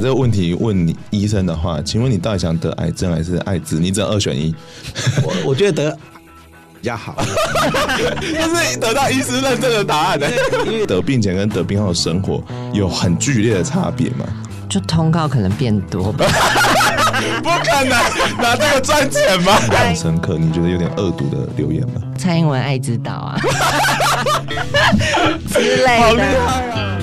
[0.00, 3.80] 这个问题问你医生的话，请问你到底想得癌症还是艾滋？
[3.80, 4.54] 你只能二选一。
[5.24, 5.98] 我我觉得得
[6.80, 7.16] 比较好，
[8.22, 10.24] 就是得到医师认证的答案呢。
[10.66, 12.40] 因为得病前跟得病后的生活
[12.72, 14.24] 有很剧烈的差别嘛？
[14.70, 16.24] 就通告可能变多吧？
[17.42, 17.88] 不可能
[18.40, 19.56] 拿这个赚钱吗？
[19.68, 22.00] 很深刻，你觉得有点恶毒的留言吗？
[22.16, 23.36] 蔡英文爱知道啊
[25.52, 25.98] 之类的。
[25.98, 26.97] 好厉害啊！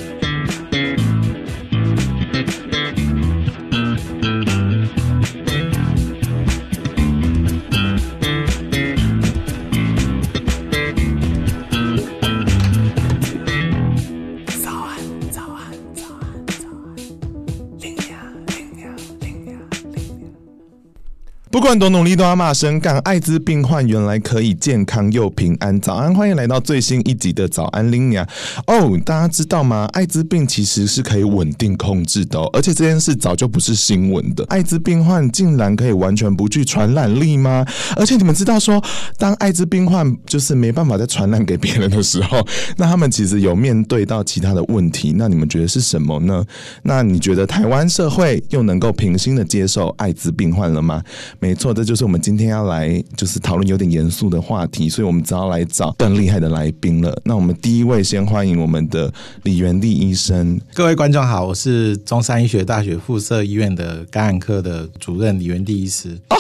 [21.56, 23.00] 不管多努力，都要骂声干。
[23.00, 25.80] 艾滋病患原来可以健康又平安。
[25.80, 28.28] 早安，欢迎来到最新一集的早安拎娘
[28.68, 29.88] 哦，大家知道吗？
[29.94, 34.44] 艾滋病其实是可以稳定控制的，而且这件事早就不是新闻的。
[34.50, 37.66] 艾滋病患竟然可以完全不具传染力吗？
[37.96, 38.84] 而且你们知道说，
[39.18, 45.14] 当艾滋病患就是没办法再传染给别人的时候， 那他们其实有面对到其他的问题。
[45.16, 46.44] 那你们觉得是什么呢？
[46.84, 51.02] 那你觉得台湾社会又能够平心的接受艾滋病患了吗？
[51.46, 57.16] 没错，这就是我们今天要来就是讨论有点严肃的话题，所以我们只好来找更厉害的来宾了。
[57.24, 60.60] 那我们第一位先欢迎我们的李元利医生。
[60.74, 66.18] 各位观众好，我是中山医学大学附设医院的感染科的主任李元利医师。
[66.30, 66.38] 哦，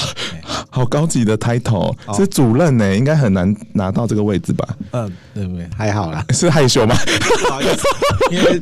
[0.72, 4.67] 好高级的 title，是主任呢，应该很难拿到这个位置吧？
[4.89, 5.67] 嗯，对不对？
[5.78, 6.95] 还好啦， 是害羞吗？
[7.44, 7.83] 不好意思，
[8.31, 8.59] 因为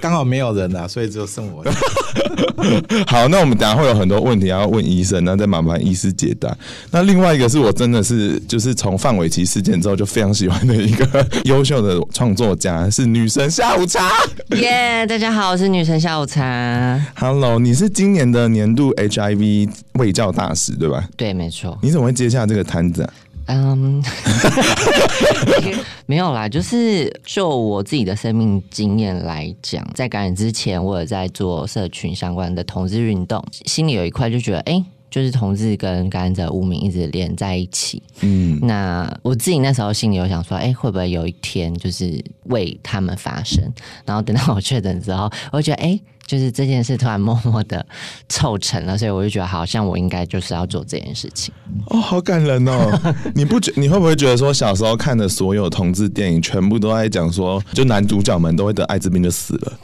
[0.00, 1.62] 刚好没有人啊，所以只有剩我。
[3.06, 6.56] 好，那我们等下会有很多问题要问医生，那再麻烦医师解答。
[6.90, 14.08] 那另外一个是我真的是就是从范玮琪事件之后就非常喜欢的一个 优秀的创作家，是女神下午茶。
[14.56, 17.04] 耶，yeah, 大家好，我是女神下午茶。
[17.16, 21.08] Hello，你是今年的年度 HIV 卫教大使对吧？
[21.16, 21.78] 对，没错。
[21.82, 23.12] 你怎么会接下这个摊子啊？
[23.48, 24.02] 嗯，
[26.06, 34.84] 没有啦，就是就我自己的生命经验来讲，在感染之前，我有在做社群相关的同志运动，心里有一块就觉得，哎、欸，
[35.16, 38.02] 就是同志跟感染者污名一直连在一起。
[38.20, 43.64] 嗯，那我自己那时候心里有想说，哎、欸，会不会有一天就是为他们发声？
[44.04, 46.02] 然后等到我确诊之后，我就觉得，哎、欸。
[46.26, 47.84] 就是这件事突然 默默的
[48.28, 51.54] 凑成了，所以我就觉得好像我应该就是要做这件事情。
[51.86, 53.00] 哦，好感人哦！
[53.34, 59.78] 你不觉你会不会觉得说小时候看的所有同志电影，全部都在讲说，就男主角们都会得艾滋病就死了，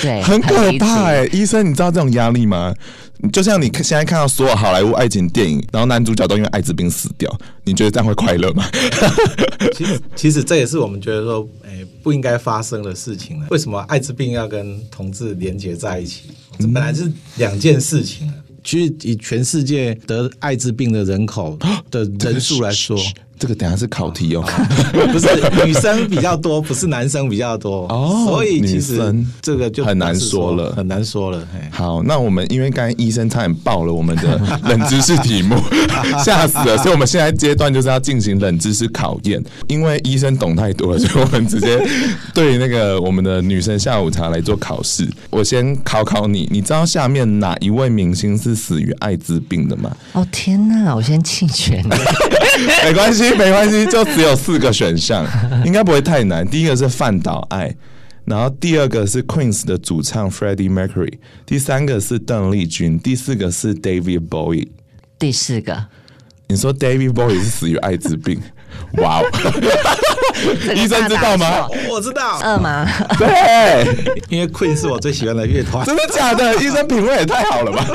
[0.00, 1.26] 对， 很可怕哎！
[1.26, 2.74] 医生，你知道这种压力吗？
[3.34, 7.30] 就像你现在看到所有好莱坞爱情电影，然后男主角都因为艾滋病死掉，
[7.64, 8.64] 你觉得这样会快乐吗？
[9.74, 13.46] 其实，其实这也是我们觉得说，哎、欸，不应该发生的事情了。
[13.50, 16.22] 为什么艾滋病要跟同志连接在一起？
[16.58, 18.34] 这本来是两件事情啊。
[18.62, 21.58] 其实以全世界得艾滋病的人口
[21.90, 22.98] 的人数来说。
[23.40, 24.44] 这个等下是考题哦，
[25.10, 25.26] 不是
[25.64, 29.00] 女生比较多，不是男生比较多哦，所以其实
[29.40, 31.42] 这个就很难说了，很难说了。
[31.70, 35.56] 好，那我们因为刚才医生差点爆了我们的 冷知识题目，
[36.22, 41.82] 吓死了，所以我们现在阶段就是要进行冷知识考验，因为医生懂太多了，所以我们直接
[42.34, 45.08] 对那个我们的女生下午茶来做考试。
[45.30, 49.90] 我先考考你，你知道下面哪一位明星是死于艾滋病的吗？
[50.12, 51.82] 哦天哪，我先弃权，
[52.84, 53.29] 没关系。
[53.36, 55.26] 没关系，就只有四个选项，
[55.64, 56.46] 应该不会太难。
[56.46, 57.74] 第一个是饭岛爱，
[58.24, 64.68] 然后第二个是 Queen's 的主唱 Freddie Mercury，第三个是邓丽君，第四个是 David Bowie。
[65.18, 65.86] 第四个，
[66.48, 68.40] 你说 David Bowie 是死于艾滋病？
[68.94, 69.24] 哇哦！
[70.74, 71.68] 医生知道吗？
[71.88, 72.38] 我知道。
[72.42, 72.86] 二吗？
[73.18, 73.86] 对，
[74.28, 75.84] 因为 Queen 是我最喜欢的乐团。
[75.86, 76.54] 真的假的？
[76.62, 77.86] 医生品味也太好了吧！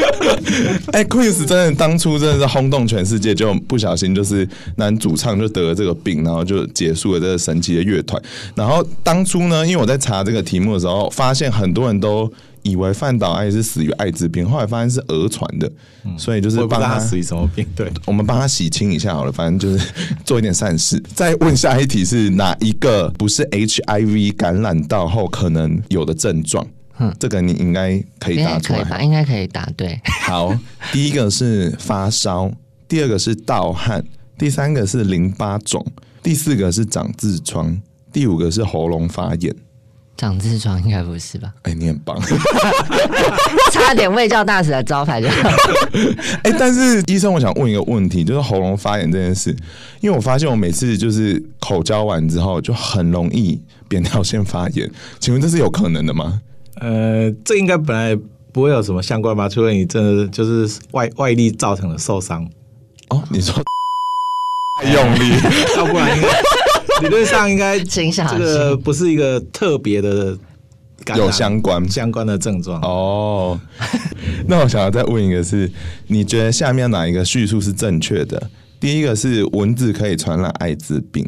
[0.93, 4.47] 哎，Queen 真的当初真的是轰动全世界，就不小心就是
[4.77, 8.21] 男主唱就得了这个病，然后就结束了这个神奇的乐团。
[8.55, 12.31] 然后当初呢，因为我在查这个题目的时候，发现很多人都。
[12.65, 15.71] 以为范岛爱是死于艾滋病，后来发现是讹传的，
[16.03, 17.63] 嗯、所以就是帮他，他死于什么病？
[17.75, 19.93] 对，我们帮他洗清一下好了，反正就是
[20.25, 21.01] 做一点善事。
[21.13, 26.65] 再问下一题是哪一个不是 HIV 感染到后可能有的症状？
[26.97, 30.01] 嗯，这个你应该可以答出来，应该可以答对。
[30.23, 30.57] 好，
[30.91, 32.51] 第一个是发烧，
[32.87, 34.03] 第二个是盗汗，
[34.39, 35.85] 第三个是淋巴肿，
[36.23, 37.79] 第四个是长痔疮，
[38.11, 39.55] 第五个是喉咙发炎。
[40.17, 41.51] 长痔疮应该不是吧？
[41.63, 42.17] 哎、欸，你很棒，
[43.71, 45.49] 差点未叫大使的招牌就好。
[46.43, 49.55] 哎、欸，但是医生，我想问一个问题，就是喉咙发炎这件事，
[49.99, 53.59] 因为我发现我每次就是口交完之后就很容易
[53.89, 54.89] 扁桃腺发炎，
[55.19, 56.41] 请问这是有可能的吗？
[56.81, 58.17] 呃，这应该本来
[58.53, 59.49] 不会有什么相关吧？
[59.49, 62.47] 除非你真的就是外外力造成的受伤。
[63.09, 63.53] 哦，你说
[64.81, 65.31] 太用力，
[65.77, 66.27] 要不然应该
[67.01, 70.37] 理论上应该这个不是一个特别的
[71.15, 73.59] 有相关相关的症状哦。
[74.47, 75.71] 那我想要再问一个是，是
[76.07, 78.49] 你觉得下面哪一个叙述是正确的？
[78.79, 81.27] 第一个是蚊子可以传染艾滋病。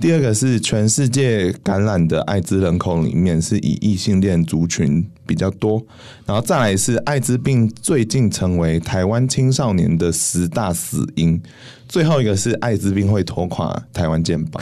[0.00, 5.84] 第二个是全世界感染的艾滋人口里面是以异性恋族群比较多，
[6.24, 11.40] 然后再来是艾滋病最近成为台湾青少年的十大死因，
[11.88, 14.60] 最后一个是艾滋病会拖垮台湾健保。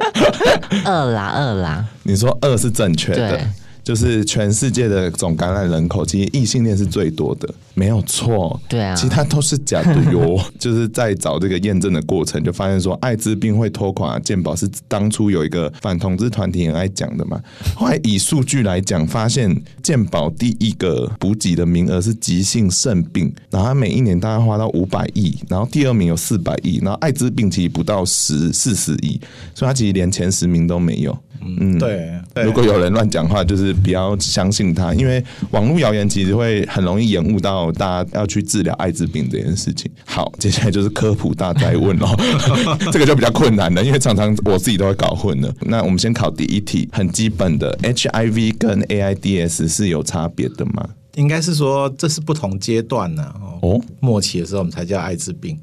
[0.86, 3.46] 二啦二啦，你说二是正确的。
[3.86, 8.60] 就是全世界的总感染人口，其实异性恋是最多的，没有错。
[8.68, 10.36] 对啊，其他都是假的哟。
[10.58, 17.40] 就是在找这个验证的过程，就发现说艾滋病会拖垮健保，是当初有一个反同志团体很爱讲的嘛。
[17.76, 29.20] 后来以数据来讲，发现健保第一个补给的名额是急性肾病，然后他每一年大概花到五百亿，然后第二名有四百亿，然后艾滋病其实不到十四十亿，
[29.54, 31.16] 所以他其实连前十名都没有。
[31.42, 32.44] 嗯，对，对。
[32.44, 39.90] 如果有人乱讲话，就是不要相信他，因为网络谣言其实会很容易延误到大家要去治疗艾滋病这件事情。
[40.04, 42.16] 好，接下来就是科普大灾问哦，
[42.92, 45.54] 这个就比较困难了，因为常常我自己都会搞混了。
[45.62, 50.88] 那我们先考第一题，很基本的，HIV 跟 AIDS 是有差别的吗？
[51.14, 53.32] 应该是说这是不同阶段呢。
[53.62, 55.58] 哦，末期的时候我们才叫艾滋病。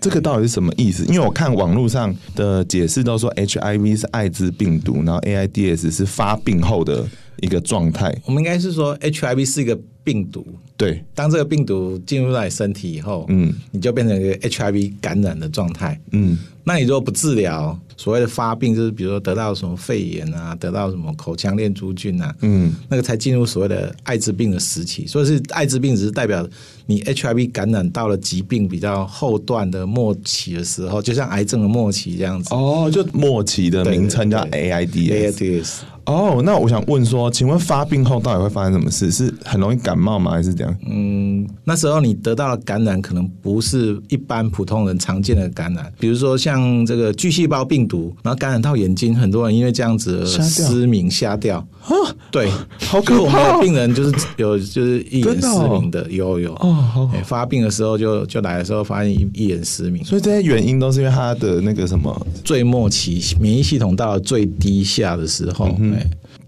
[0.00, 1.04] 这个到底是什么意思？
[1.06, 7.04] 因为我看网络上的解释都说 HIV 是艾滋病毒，然后 AIDS 是发病后的
[7.40, 8.14] 一个状态。
[8.24, 10.46] 我们应该是说 HIV 是一个病毒，
[10.76, 25.06] 对，当这个病毒进入到你身体以后，嗯，你就变成一个 HIV 感染的状态，嗯，那你如果不治疗，所谓的发病就是比如说得到什么肺炎啊，得到什么口腔链珠菌啊，嗯，那个才进入所谓的艾滋病的时期。
[25.06, 26.48] 所以是艾滋病只是代表
[26.86, 32.54] 你 HIV 感染到了疾病比较后段的末期的时候，就像癌症的末期这样子。
[32.54, 35.82] 哦，就末期的名称叫 AIDS。
[36.08, 39.10] 哦，那我想问说，请问发病后到底会发生什么事？
[39.10, 40.30] 是很容易感冒吗？
[40.30, 40.74] 还是怎样？
[40.88, 51.58] 嗯，那时候你得到的感染可能不是一般普通人常见的感染，比如说像这个巨细胞病毒，然后感染到眼睛，很多人因为这样子失明瞎掉。
[51.82, 51.92] 啊，
[52.32, 52.50] 对，
[52.88, 53.28] 好可怕！
[53.28, 65.68] 我们的病人就是有就是一眼失明的，有有哦，好，发病的时候就就来的时候发现一一眼失明，所以这些原因都是因为他的那个什么最末期免疫系统到了最低下的时候。
[65.78, 65.97] 嗯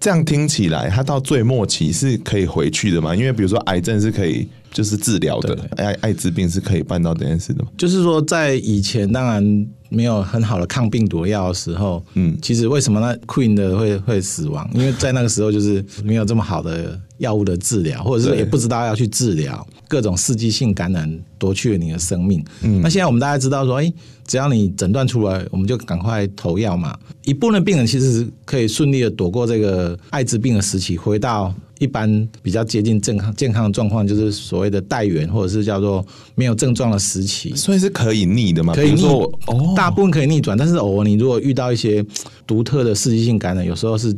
[0.00, 3.14] 这样听起来，他到最末期是可以回去的吗？
[3.14, 7.70] 因为比如说癌症是可以就是治疗的，艾艾滋病是可以办到这件事的吗？
[7.76, 14.68] 就是说，在以前当然没有很好的抗病毒药的时候，嗯，其实为什么那 Queen 的会会死亡？
[14.74, 22.44] 因为在那个时候就是没有这么好的药物的治疗，或者是也不知道要去治疗各种刺激性感染夺去了你的生命。
[22.62, 23.92] 嗯，那现在我们大家知道说，哎。
[24.26, 26.96] 只要你诊断出来，我们就赶快投药嘛。
[27.24, 37.56] 一部分病人其实是可以顺利的躲过这个艾滋病的时期，回到一般比较接近健康健康的状况，就是所谓的带源或者是叫做没有症状的时期。
[37.56, 38.74] 所以是可以逆的嘛？
[38.74, 42.04] 可以逆，哦，大部分可以逆转，但是偶尔你如果遇到一些
[42.46, 44.14] 独特的刺激性感染，有时候是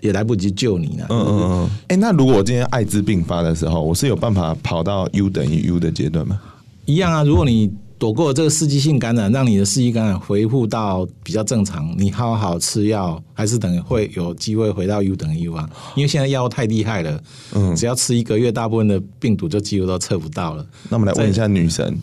[0.00, 1.06] 也来不及救你了。
[1.08, 1.70] 嗯嗯嗯。
[1.88, 6.40] 哎，那如果我今天艾滋病发的时候，我是有办法跑到 U 等于 U 的阶段吗？
[6.84, 7.72] 一样啊，如果你。
[8.04, 15.66] 躲过这个刺激性感染，让你的刺激感染恢复到比较正常，你好好吃药，还是等于会有机会回到 U 等于 U 啊？
[15.96, 17.18] 因为现在药物太厉害了，
[17.54, 20.66] 嗯，只要吃一个月，大部分的病毒就几乎都测不到了。
[20.90, 21.98] 那我们来问一下女神，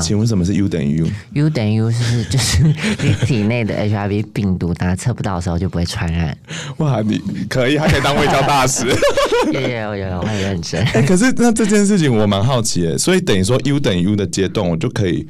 [0.00, 6.36] 请问什么是 U 等于 U？U 等于 U 是 就是你体内的 HIV 病毒，当它测不到的时候就不会传染。
[6.78, 8.86] 哇，你可以，还可以当卫教大使。
[9.52, 10.80] 有有有，我很认真。
[10.94, 15.26] 哎、欸，可是那这件事情我蛮好奇的，所以等于说 U 等于 U 的阶段，我就可以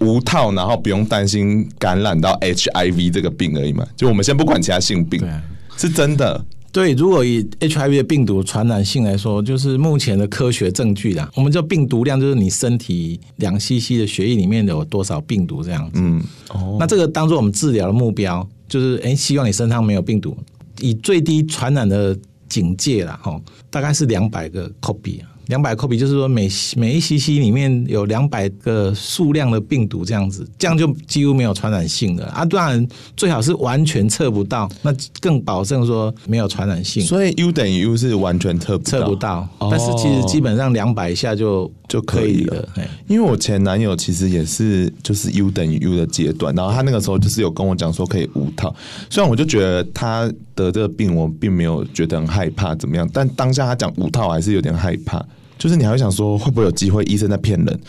[0.00, 3.86] 无套，然后不用担心感染到 HIV 这个病而已嘛？
[3.96, 5.30] 就我们先不管其他性病，对，
[5.76, 6.44] 是真的。
[6.74, 11.30] 对，如果以 HIV 的病毒传染性来说，就是目前的科学证据啦。
[11.36, 16.00] 我们叫病毒量，就是你身体两 CC 的血液里面有多少病毒这样子。
[16.02, 20.36] 嗯，哦，那这个当做我们治疗的目标，就是哎，希望你身上没有病毒，
[20.80, 22.18] 以最低传染的。
[22.46, 25.26] 警戒啦哈，大概是两百个 copy 啊。
[25.46, 32.44] 两百 copy 就是说每每一 cc 里面有两百个数量的病毒这样子，这样就几乎没有传染性的啊。
[32.44, 32.86] 当然
[33.16, 37.02] 最好是完全测不到，那更保证说没有传染性。
[37.02, 42.68] 所以 U 等于 U 是完全测测不到，但是其实基本上两百以下就就可以了。
[43.06, 48.74] 因为我前男友其实也是就是 U 等于 U 的阶段，然后他那个时候就是有跟我讲说可以五套，
[49.10, 55.24] 虽然我就觉得他得这个病我并没有觉得很害怕怎么样，但当下他讲五套还是有点害怕。
[55.58, 57.80] 就是你还会想说，会不会有机会医生在骗人？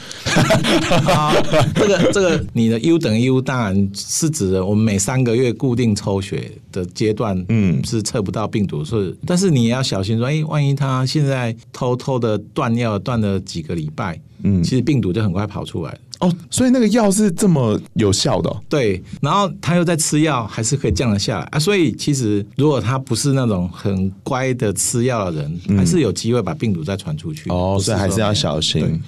[1.08, 1.34] 啊，
[1.76, 15.98] 这个这个，你的 U 等于 U，当然是指的我们每三个月固定抽血的阶段，嗯，是测不到病毒，是，但是你也要小心说，哎，万一他现在偷偷的断药断了几个礼拜，嗯，其实病毒就很快跑出来。
[16.20, 18.62] 哦，所以那个药是这么有效的哦？
[18.70, 21.60] 对，然后他又在吃药，还是可以降得下来啊。
[21.60, 27.50] 所以其实如果他不是那种很乖的吃药的人，嗯、还是有机会把病毒再传出去。
[27.50, 29.02] 哦，所以还是要小心。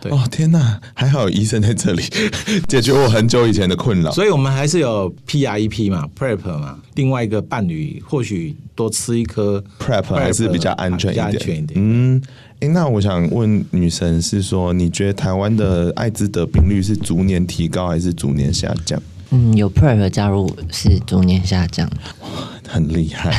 [0.00, 2.02] 对，哦，天哪，还好有医生在这里
[2.68, 4.12] 解决我很久以前的困扰。
[4.12, 11.26] 所以我们还是有 PREP 嘛，PrEP 嘛，另外一个伴侣或许多吃一颗 PrEP 还是比较安全一点。
[11.26, 11.72] 安全一点。
[11.74, 12.22] 嗯。
[12.60, 19.00] 哎，那我想问女神是说，你觉得台湾的艾滋得病率是逐年提高还是逐年下降？
[19.30, 21.88] 嗯，有 PrEP 加入是逐年下降，
[22.66, 23.30] 很厉害。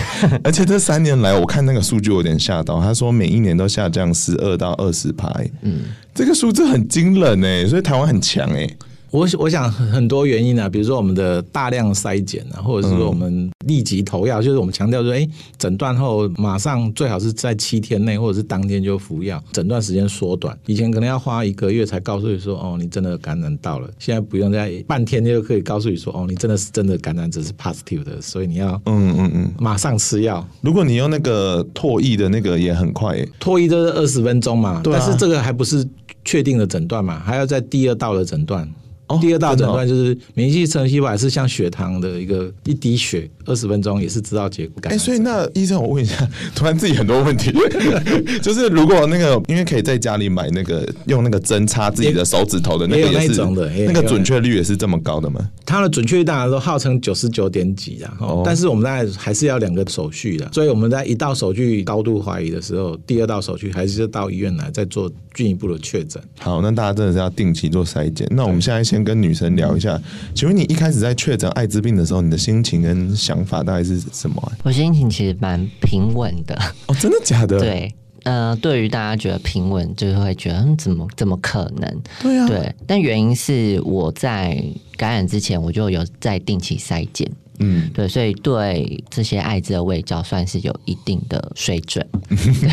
[0.43, 5.49] 而且这三年来，我看那个数据有点吓到，他说每一年都下降十二到二十排。
[5.63, 5.81] 嗯，
[6.15, 8.69] 这个数字很惊人哎，所以台湾很强哎。
[9.11, 20.57] 我我想很多原因啊，比如说我们的大量筛检啊，或者是说我们立即投药，嗯、就是我们强调说，哎，诊断后马上最好是在七天内，或者是当天就服药，诊断时间缩短。
[20.67, 30.47] 以前可能要花一个月才告诉你说，哦，你真的感染到了，现在不用在半天就可以告诉你说，哦，你真的是真的感染者是 positive 的，所以你要嗯嗯嗯马上吃药。
[30.61, 35.83] 如果你用那个唾液的那个也很快，唾液都是二十分钟嘛，但是这个还不是
[36.23, 38.69] 确定的诊断嘛，还要在第二道的诊断。
[39.17, 44.75] 第二大诊断就是免疫性细胞还是像血糖的一个一滴血，二十分钟也是知道结果。
[44.83, 46.15] 哎、欸，所以那医生，我问一下，
[46.53, 47.51] 突然自己很多问题，
[48.41, 53.41] 就是如果那个因为可以在家里买那个用那个针插自己的手指头的那个也是
[53.85, 55.49] 那个准确率也是这么高的吗？
[55.65, 66.21] 它的准确率当然都号称九十九点几啊，哦、但是我们大概还是要两个手续的，所以我们在一道手续高度怀疑的时候，第二道手续还是到医院来再做进一步的确诊。
[66.37, 68.27] 好，那大家真的是要定期做筛检。
[68.29, 68.98] 那我们现在先。
[69.03, 69.99] 跟女生聊一下，
[70.33, 74.51] 请问你一开始在确诊艾滋病的时候，你的心情跟想法大概是什么？
[74.63, 76.55] 我心情其实蛮平稳的。
[76.87, 77.59] 哦，真的假的？
[77.59, 82.01] 对，呃，对于大家觉得平稳，就是会觉得怎么怎么可能？
[82.21, 82.75] 对啊，对。
[82.85, 84.63] 但原因是我在
[84.97, 87.29] 感染之前，我就有在定期筛检。
[87.59, 92.69] 嗯，对，所以对这些艾滋的味觉算是有一定的水准， 对，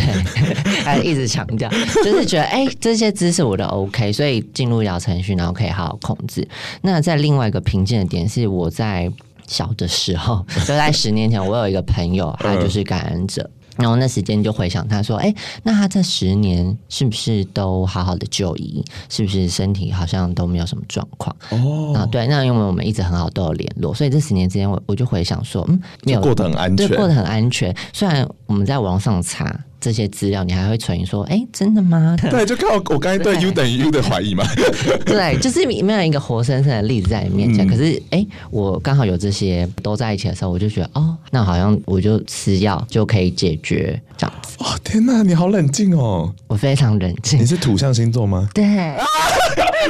[0.82, 1.68] 还一直强调，
[2.04, 6.46] 就是觉得哎、欸，这些知识我都 OK，所以进入医疗程序，然后可以好好控制。
[6.82, 9.10] 那在另外一个瓶颈的点是，我在
[9.46, 13.50] 小的时候，就在十年前，我有一个朋友，他就是感染者。
[13.76, 18.84] 然后那时间就回想，他说：“哎，那他这十年是不是都好好的就医？
[19.08, 27.74] 是不是身体好像都没有什么状况？”哦，啊，对，那因为我们一直很好都有联络，所以这十年之间，我我就回想说，嗯，没有过得很安全，对，过得很安全。
[27.92, 29.58] 虽然我们在网上查。
[29.80, 32.16] 这些资料你还会存疑说，哎，真的吗？
[32.30, 34.44] 对，就靠我刚才对 U 等于 U 的怀疑嘛。
[35.04, 37.66] 对，就是没有一个活生生的例子在你面前。
[37.66, 44.56] 嗯、可是，哎，我刚好有这些都在一起的时候，我就觉得，哦，那好像我就吃药就可以解决这样子。
[44.60, 46.32] 哦，天哪，你好冷静哦！
[46.46, 47.40] 我非常冷静。
[47.40, 48.48] 你是土象星座吗？
[48.54, 48.64] 对。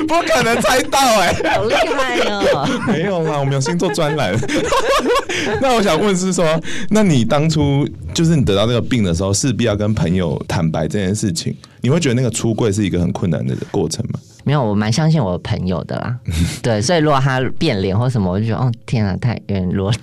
[0.07, 2.69] 不可能猜到哎、欸，好厉害哦！
[2.87, 4.37] 没有啦，我们有星座专栏。
[5.61, 14.21] 那我想问是说，那你当初就是你得到这个病的时候，势必要跟朋友坦白这件事情，你会觉得那个出柜是一个很困难的过程吗？
[14.45, 16.17] 没有，我蛮相信我的朋友的啦。
[16.63, 19.99] 对，所以如果他变脸或什么，我就觉得哦，天啊，太有点弱智。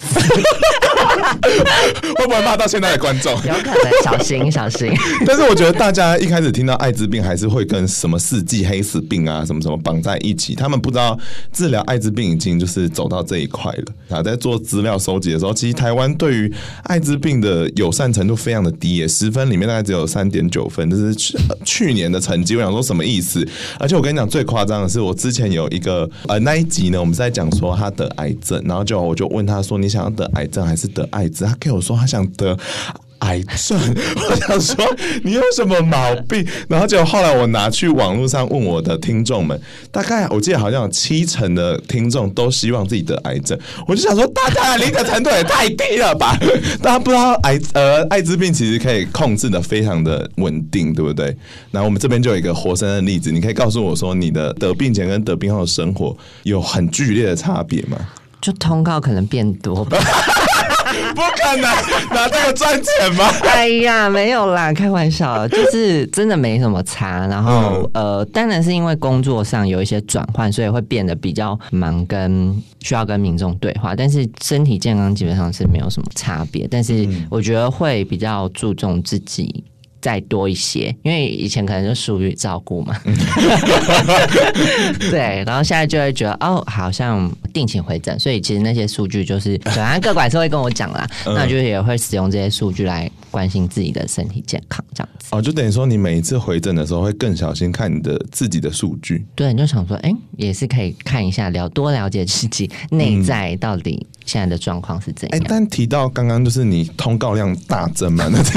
[2.18, 3.32] 会不会骂到现在的观众？
[3.34, 4.92] 有可能，小心小心。
[5.25, 10.56] 但是我觉得大家一开始听到艾滋病，还是会跟什么世纪黑死病啊，什么什么绑在一起。
[10.56, 11.18] 他们不知道
[11.52, 14.24] 治疗艾滋病已经就是走到这一块了啊。
[14.24, 22.56] 在做资料收集的时候，其实台湾对于艾滋病的友善程度非常的低耶，十分里面大概只有三点九分，这是去去年的成绩。
[22.56, 23.46] 我想说什么意思？
[23.80, 30.84] 而且我跟你讲，最夸张的是，我之前有一个呃那一集呢，我们是在讲说他得癌症，然后就我就问他说，你想要得癌症还是？
[30.94, 32.58] 得艾滋，他跟我说他想得
[33.20, 33.80] 癌症，
[34.30, 34.86] 我想说
[35.24, 36.46] 你有什么毛病？
[36.68, 39.58] 然后结果后来我拿去网络上问我的听众们，
[39.92, 46.38] 大概我记得好像有七成的听众都希望自己得癌症，我就想说大家的理解程度也太低了吧？
[46.84, 51.34] 大家不知道癌呃艾滋病其实可以控制的非常的稳定，对不对？
[51.72, 57.98] 那我们这边就有一个活生生的例子，你可以告诉我说你的得病前跟得病后的生活有很剧烈的差别吗？
[58.42, 59.98] 就通告可能变多吧。
[61.13, 61.62] 不可能
[62.12, 63.29] 拿这个赚钱吗？
[63.53, 67.27] 哎呀，没有啦，开玩笑，就是真的没什么差。
[67.27, 73.96] 然后、嗯、呃，当然是因为工作上有一些转换，所以会变得比较忙，跟需要跟民众对话。
[73.96, 76.67] 但是身体健康基本上是没有什么差别。
[76.70, 79.63] 但是我觉得会比较注重自己
[80.03, 82.93] 再多一些，因为以前可能就疏于照顾嘛。
[85.10, 95.29] 对，然后现在就会觉得哦，好像定期回诊，所以其实那些数据就是，反正各管是会跟我讲啦，那就也会使用这些数据来关心自己的身体健康，这样子。
[95.31, 99.25] 哦，就等于说你每一次回诊的时候会更小心看你的自己的数据。
[99.36, 105.39] 对，你就想说，哎，也是可以看一下，了多了解自己内在到底现在的状况是怎样。
[105.39, 108.43] 哎、嗯，但提到刚刚就是你通告量大增嘛，那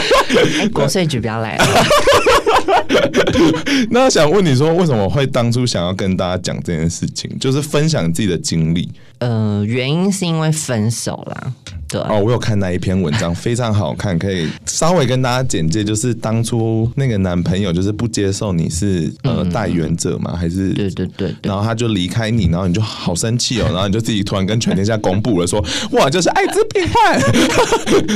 [0.72, 1.64] 国税局不要来了。
[3.90, 8.90] 那我想问你说，为什么会当初想要跟大家讲这件事情，就是分享自己的经历？
[9.18, 11.52] 呃，原因是因为分手啦。
[11.88, 27.20] 对哦，我有看那一篇文章，非常好看，可以稍微跟大家简介，就是当初那个男朋友就是不接受你是呃代原者嘛，还是对对对，然后他就离开你，然后你就好生气哦， 然后你就自己突然跟全天下公布了说， 哇，就是艾滋病患，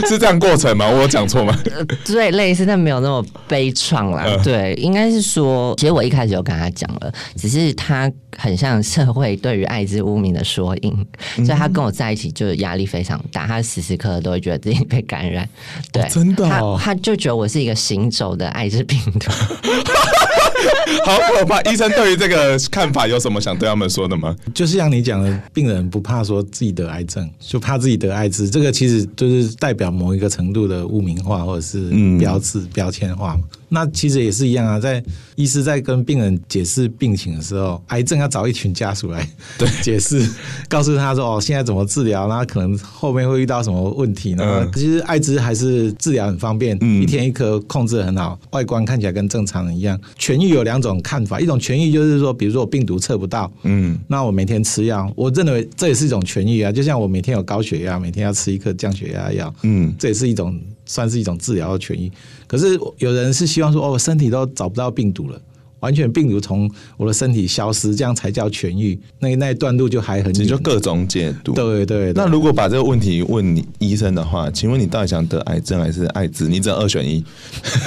[0.09, 0.88] 是这样过程吗？
[0.88, 1.55] 我有讲错吗？
[1.76, 4.25] 呃，对，类似，但没有那么悲怆啦。
[4.50, 11.07] 呃、对，应该是说，其实我一开始就跟他讲了，只是他很像社会对于艾滋污名的缩影，
[11.45, 13.62] 所以他跟我在一起就压力非常大，他。
[13.67, 15.49] 时时刻刻都会觉得自己被感染，
[15.91, 19.29] 对，哦、真的、哦他，他就觉得我是一个行走的艾滋病毒，
[21.05, 21.61] 好可怕！
[21.62, 24.37] 医生对于这个看法有什么想对他们说的吗？
[24.55, 33.43] 就是像你讲的，病人不怕说自己得癌症，就怕自己得艾滋，这个其实就是代表某一个程度的污名化，或者是标志、嗯、标签化嘛。
[33.69, 35.03] 那其实也是一样啊，在
[35.35, 40.29] 医师在跟病人解释病情的时候，癌症要找一群家属来对 解释，
[40.69, 44.45] 告诉他说哦，现在怎么治疗，那可能后面会遇到什么问题呢？
[44.45, 49.99] 嗯、其实艾滋还是治疗很方便，嗯、一天一颗控制很好，外观看起来跟正常人一样。
[50.19, 56.71] 痊愈有两种看法，一种痊愈就是说，比如说我病毒测不到，嗯，那我每天吃药，我认为这也是一种痊愈啊。
[56.71, 60.59] 就像我每天有高血压，每天要吃一颗降血压药，嗯，这也是一种。
[60.87, 62.11] 算是一种治疗的痊愈，
[62.47, 65.38] 可是有人是希望说，哦，我身体都找不到病毒了，
[65.81, 68.99] 完全病毒从我的身体消失，这样才叫痊愈。
[69.19, 71.52] 那那一段路就还很你，就各种解读。
[71.54, 72.13] 对对对。
[72.15, 76.49] 那如果把这个问题问你医生的话，请问你到底想得癌症还是艾滋？
[76.49, 77.25] 你只能二选一。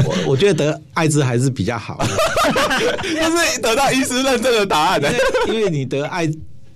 [0.05, 1.97] 我我觉得得艾滋还是比较好，
[3.01, 5.09] 就是得到医师认证的答案的，
[5.47, 6.29] 因为你得艾。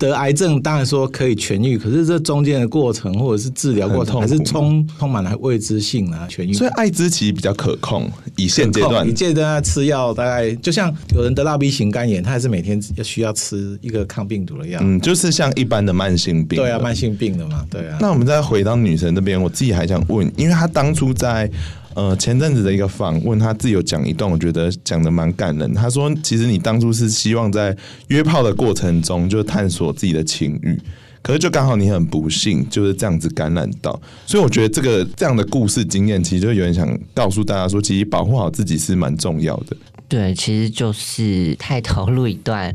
[0.07, 6.53] 得癌症当然说可以痊愈，可是这中间的过程或者是治疗过程还是充充满了未知性啊，痊愈。
[6.53, 14.79] 所以艾滋其实比较可控，以现阶段，你现在吃药，大概就像有人得到 B 型肝炎，他还是每天要需要吃一个抗病毒的药。
[14.83, 16.59] 嗯，就是像一般的慢性病。
[16.59, 17.97] 对啊，慢性病的嘛，对啊。
[17.99, 21.49] 那我们再回到女神这边，我自己还想问，因为她当初在。
[21.95, 25.73] 呃，前阵子的一个访问，他自己有讲一段，我觉得讲的蛮感人。
[25.73, 27.75] 他说，其实你当初是希望在
[28.07, 30.79] 约炮的过程中，就探索自己的情欲，
[31.21, 34.01] 可是就刚好你很不幸就是这样子感染到。
[34.25, 39.75] 所以我觉得这个这样的故事经验，其实就有点想告诉大家说，其实保护好自己是蛮重要的。
[40.07, 42.73] 对，其实就是太投入一段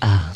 [0.00, 0.32] 啊。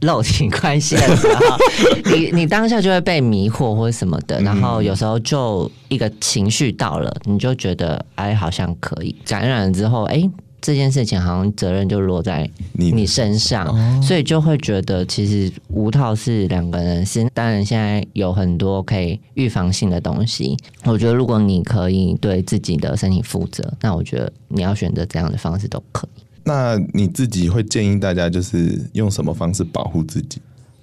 [0.00, 1.56] 肉体关系的时候，
[2.14, 9.14] 你你当下就会被迷惑或者什么的，然后有时候就一个情绪到了，你就觉得哎，好像可以。
[9.26, 10.22] 感染了之后，哎，
[10.60, 26.13] 这件事情好像责任就落在你身上，所以就会觉得其实无套是两个人是，当然现在有很多可以预防性的东西，我觉得如果你可以对自己的身体负责，那我觉得你要选择怎样的方式都可以。
[26.44, 30.40] 那你自己会建议大家就是用什么方式保护自己？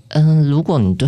[0.09, 1.07] 嗯，如果你对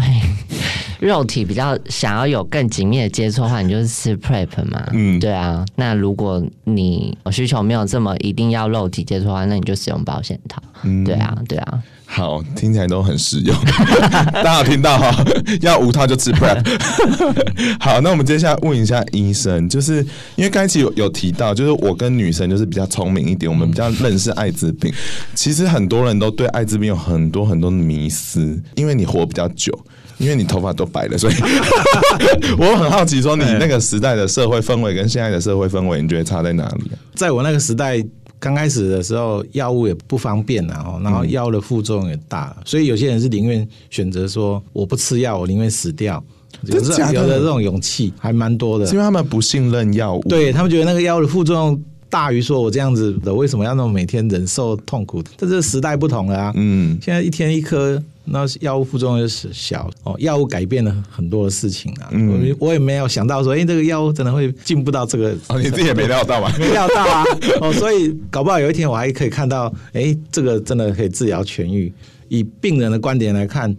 [1.02, 4.88] 肉体比较想要有更紧密的接触的话，你就是吃 PrEP 嘛。
[4.94, 5.66] 嗯，对啊。
[5.76, 10.64] 那如果你需求没有这么一定要肉体接触的话，那你就使用保险套。
[10.84, 11.84] 嗯，对啊，对啊。
[12.16, 13.56] 好，听起来都很实用。
[14.32, 15.26] 大家有听到哈？
[15.62, 16.64] 要无套就吃 pr。
[17.82, 24.94] 好，那我们接下来问一下医生，就是因为刚才有有提到，就是我跟女神就是比较聪明一点，我们比较认识艾滋病。
[25.34, 29.74] 其实很多人都对艾滋病有很多很多的迷思，因为你活比较久，
[30.20, 31.34] 因为你头发都白了，所以
[32.60, 36.92] 我很好奇，说你那个时代的社会氛围跟现在的社会氛围，你觉得差在哪里？
[37.16, 38.06] 在我那个时代。
[38.44, 46.22] 刚开始的时候，药物也不方便，然后，然后药的副作用也大，所以有些人是宁愿选择说我不吃药，我宁愿死掉。
[46.64, 55.24] 有的有的这种勇气还蛮多的，是因为他们不信任药物，对他们觉得那个药的副作用大于说我这样子的，为什么要那么每天忍受痛苦？
[55.38, 58.04] 这是时代不同了啊，嗯，现在一天一颗。
[58.26, 62.08] 那药物副作用就是小哦，药物改变了很多的事情啊。
[62.12, 65.36] 嗯，我也没有想到说，哎、欸，这个药物真的会进步到这个。
[65.50, 66.54] 哦，你自己也没料到吧？
[66.58, 67.24] 没料到啊。
[67.60, 71.92] 哦，所以搞不好有一天我还可以看到，哎、欸，这个真的可以治疗痊愈。
[72.30, 73.76] 以病人的观点来看，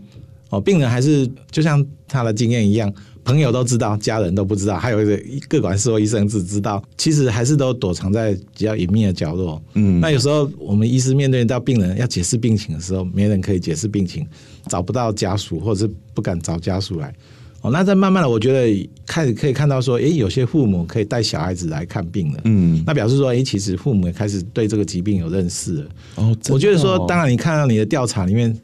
[0.51, 2.93] 哦，病人还是就像他的经验一样，
[3.25, 9.61] 朋友都知道，家人都不知道，还有一个各管事或医生只知道，其实还是都躲藏在比较隐秘的角落。
[9.75, 14.27] 嗯，那有时候我们医师面对到病人要解释病情的时候，没人可以解释病情，
[14.69, 17.13] 找不到家属，或者是不敢找家属来。
[17.63, 22.41] 哦，那在慢慢的，我觉得开始可以看到说，诶，有些父母可以带小孩子来看病了。
[22.45, 25.85] 嗯，那表示说，诶，其实父母也开始对这个疾病有认识了。
[26.17, 28.55] 哦，哦我觉得说，当然你看到你的调查里面。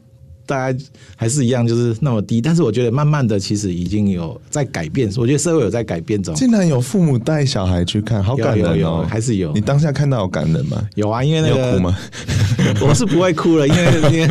[0.51, 0.79] 大家
[1.15, 5.09] 还是一样，就是那么低，但是我觉得慢慢的其实已经有在改变。
[5.15, 6.35] 我觉得社会有在改变中。
[6.35, 8.69] 竟然有父母带小孩去看，好感人哦！
[8.69, 9.53] 有有有还是有。
[9.53, 10.85] 你当下看到有感人吗？
[10.95, 11.97] 有啊，因为那个有哭吗？
[12.81, 14.27] 我是不会哭了，因为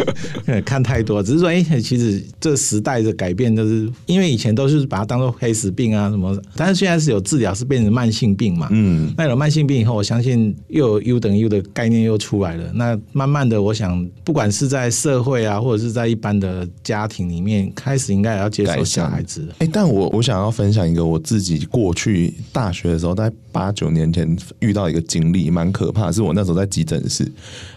[0.46, 8.68] 因为看太多，只是说，哎、欸，其实这时代的改变，就是因为以前都是把它当做黑死病啊什么，但是现在是有治疗，是变成慢性病嘛。
[8.70, 9.12] 嗯。
[9.16, 12.70] 那有慢性病以后，我相信又有 U 等于 U 的概念又出来了。
[12.74, 19.48] 那慢慢的，我想，不管是在社会啊，或者是在一般的家庭里面，开始应该也要接受小孩子。
[19.58, 26.10] 哎、但我我想要分享一个我自己过去大学的时候，在八九年前遇到一个经历，蛮可怕。
[26.10, 27.30] 是我那时候在急诊室，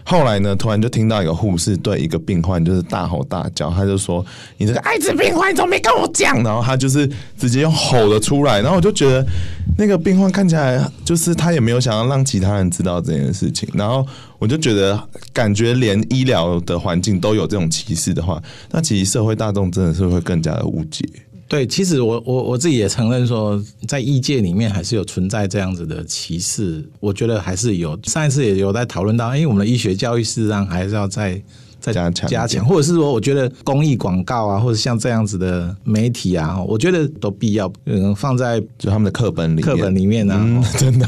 [0.04, 4.24] 后来呢，突然就听到一个护士对一个病患就是大吼大叫，他就说
[4.58, 9.24] ：“你这个艾滋病患，你怎么没跟我讲？”然后他就是直接用吼了出来，然后我就觉得
[9.78, 14.04] 那个病患看起来就是他也没有想要让其他人知道这件事情，然后。
[14.44, 21.02] 我就觉得，感觉连医疗的环境都有这种歧视的话，那其实社会大众真的是会更加的误解。
[21.48, 26.86] 对，其实我我我自己也承认说，在异界里面还是有存在这样子的歧视。
[27.00, 31.42] 我觉得还是有，上一次也有在讨论到，因为，我们的医学教育事实上还是要在。
[31.84, 41.06] 再加强加强，或者是说，我觉得公益广告啊，或者像这样子的媒体啊，我觉得都必要，嗯，放在就他们的课本里课本里面呢、啊嗯， 真的，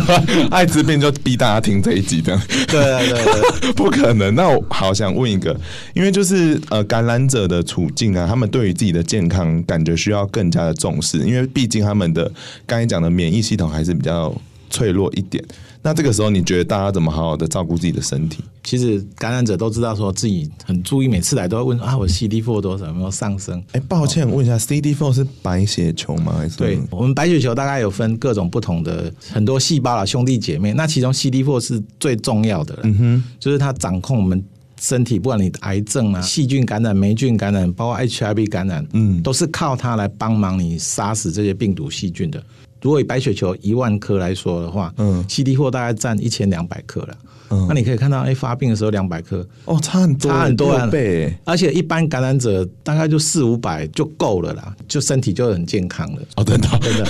[0.50, 4.34] 艾滋病就逼大家听这一集这样，对啊，对对， 不可能。
[4.34, 5.54] 那我好想问一个，
[5.92, 12.32] 因为就是呃，感染者的处境啊，他们对于自己的健康感觉需要更加的重视，因为毕竟他们的
[12.64, 14.34] 刚才讲的免疫系统还是比较
[14.70, 15.44] 脆弱一点。
[15.82, 18.42] 那这个时候，你觉得大家怎么好好的照顾自己的身体？
[18.64, 23.62] 其实感染者都知道，说自己很注意，每次来都会问啊，我 CD4 多少有没有上升？
[23.72, 26.32] 哎，抱歉，问一下，CD4 是白血球吗？
[26.38, 26.56] 还是？
[26.56, 30.72] 对，我们白血球大概有分各种不同的很多细胞啦，兄弟姐妹。
[30.72, 34.42] 那其中 CD4 是最重要的，嗯哼，就是它掌控我们
[34.80, 42.42] 身体，不管你的癌症啊、细菌感染、霉菌感染，包括 HIV 感染，嗯，都是靠它来帮忙你杀死这些病毒细菌的。
[42.84, 47.14] 如果以白血球一万颗来说的话，嗯，CD4 大概占一千两百克了。
[47.50, 51.34] 嗯，那你可以看到，哎、欸，发病的时候两百克，哦，差很多，差很多倍。
[51.44, 56.22] 而且一般感染者大概就四五百就够了啦，就身体就很健康了。
[56.36, 57.04] 哦，真的，真的。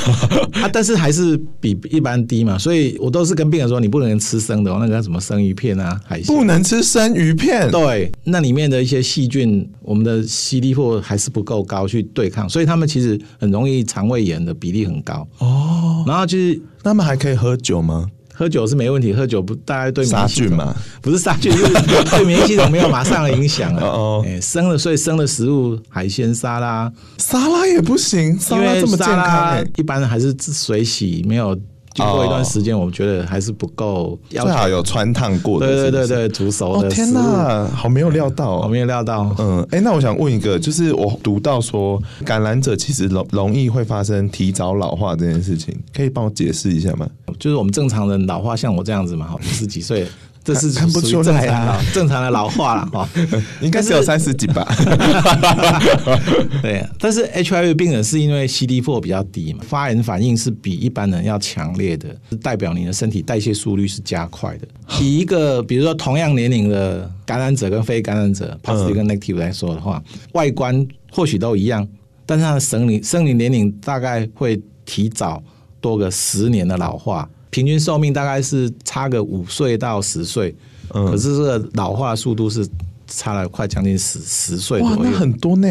[0.61, 7.71] 啊，但是还是比一般低嘛，所以我都是跟病人说，你不能吃生的，哦那个什么生鱼片啊，海鲜不能吃生鱼片。
[7.71, 15.27] 对，那里面的一些细菌，我们的 CD4 还是不够高去对抗，所以他们其实很容易肠胃炎的比例很高。
[15.39, 15.64] 哦。
[15.65, 18.07] 哦，然后就是他们还可以喝酒吗？
[18.37, 20.75] 喝酒是没问题，喝酒不大概对杀菌嘛？
[21.01, 21.73] 不是杀菌，就是
[22.11, 23.87] 对免疫系统没有马上的影响啊。
[23.87, 31.57] 哦，哎，生的所以生的食物，海鲜沙拉，沙拉也不行，沙拉这么健康，一般还是水洗没有。
[31.95, 36.89] 经过一段时间，我觉得还是不够，最好有穿烫过的对对对对，煮熟的。
[36.89, 39.35] 哦天哪，好没有料到，好没有料到。
[39.39, 47.09] 嗯，哎、欸，那我想问一个，就是我读到说，感染者其实容容易会发生提早老化这件事情，可以帮我解释一下吗？
[47.39, 50.07] 就是我们正常人老化，像我这样子嘛，好，五十几岁。
[50.45, 53.09] 这是看不出来啊，正常的老化了哈，
[53.63, 54.63] 应该是有三十几吧。
[56.61, 64.69] 对，但是 HIV 病人是因为 CD4 比较低嘛，发炎反应是比一般人要强烈的，代表你的身体代谢速率是加快的。
[65.01, 70.03] 以一个比如说同样年龄的感染者跟非感染者，positive 跟 negative 来说的话，
[70.33, 71.89] 外观或许都一样，
[72.27, 75.43] 但是他的生理生理年龄大概会提早
[75.81, 77.27] 多个十年的老化。
[77.55, 80.53] 平均寿命大概是差个五岁到十岁，
[80.93, 82.69] 嗯，可是这个老化速度是
[83.07, 85.69] 差了快将近十十岁左右，哇，那很多呢。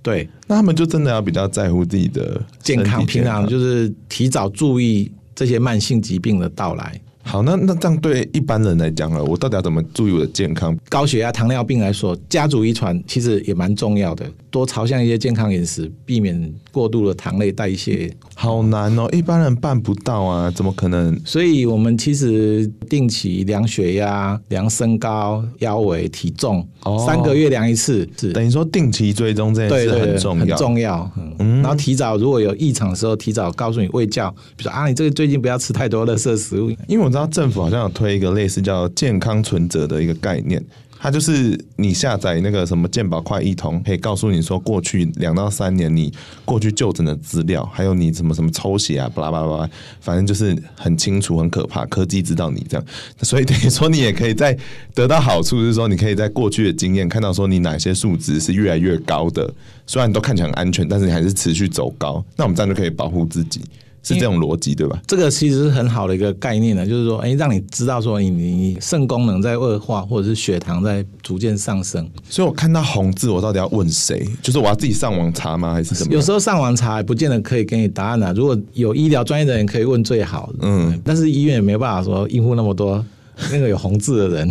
[0.00, 6.98] 对，那他们就真的要比较在乎自己的健康，平常就是提早注意这些慢性疾病的到来。
[7.26, 10.76] 好，那那这样对一般人来讲呢，我到底要怎么注意我的健康？
[10.88, 18.08] 高血压、糖尿病来说，家族遗传其实也蛮重要的，多朝向一些健康饮食，避免过度的糖类代谢。
[18.36, 21.20] 好难哦，一般人办不到啊，怎么可能？
[21.24, 31.10] 所以我们其实定期量血压、量身高、腰围、体重，哦、三个月量一次，是等于说定期追踪这件事很重要，很重要。
[31.38, 40.62] 嗯，然后提早如果有异常的时候，提早告诉你卫教，比如说啊，你这个最近不要吃太多垃圾食物，因为我知道政府好像有推一个类似叫健康存折的一个概念，
[40.98, 46.12] 它就是你下载那个什么健保快易通，可以告诉你说过去两到三年你
[46.44, 51.86] 过去就诊的资料，还有你什么什么抽血啊，巴拉巴拉巴拉，反正就是很清楚、很可怕。
[51.86, 52.86] 科技知道你这样，
[53.22, 54.54] 所以等于说你也可以在
[54.94, 59.50] 得到好处，就是说你可以在过去的经验看到说你哪些数值是越来越高的，
[59.86, 63.62] 虽然都看起来很安全，但是你还是持续走高，那我们这样就可以保护自己。
[64.06, 65.00] 是这种逻辑对吧？
[65.06, 72.08] 这个其实是很好的一个概念呢，就是说，哎，让你知道说你你肾功能在恶化，或者是血糖在逐渐上升。
[72.30, 74.24] 所以我看到红字，我到底要问谁？
[74.40, 75.72] 就是我要自己上网查吗？
[75.72, 76.12] 还是什么？
[76.12, 78.32] 有时候上网查不见得可以给你答案啊。
[78.36, 80.52] 如果有医疗专业的人可以问最好。
[80.60, 83.04] 嗯，但是医院也没办法说应付那么多
[83.50, 84.50] 那个有红字的人。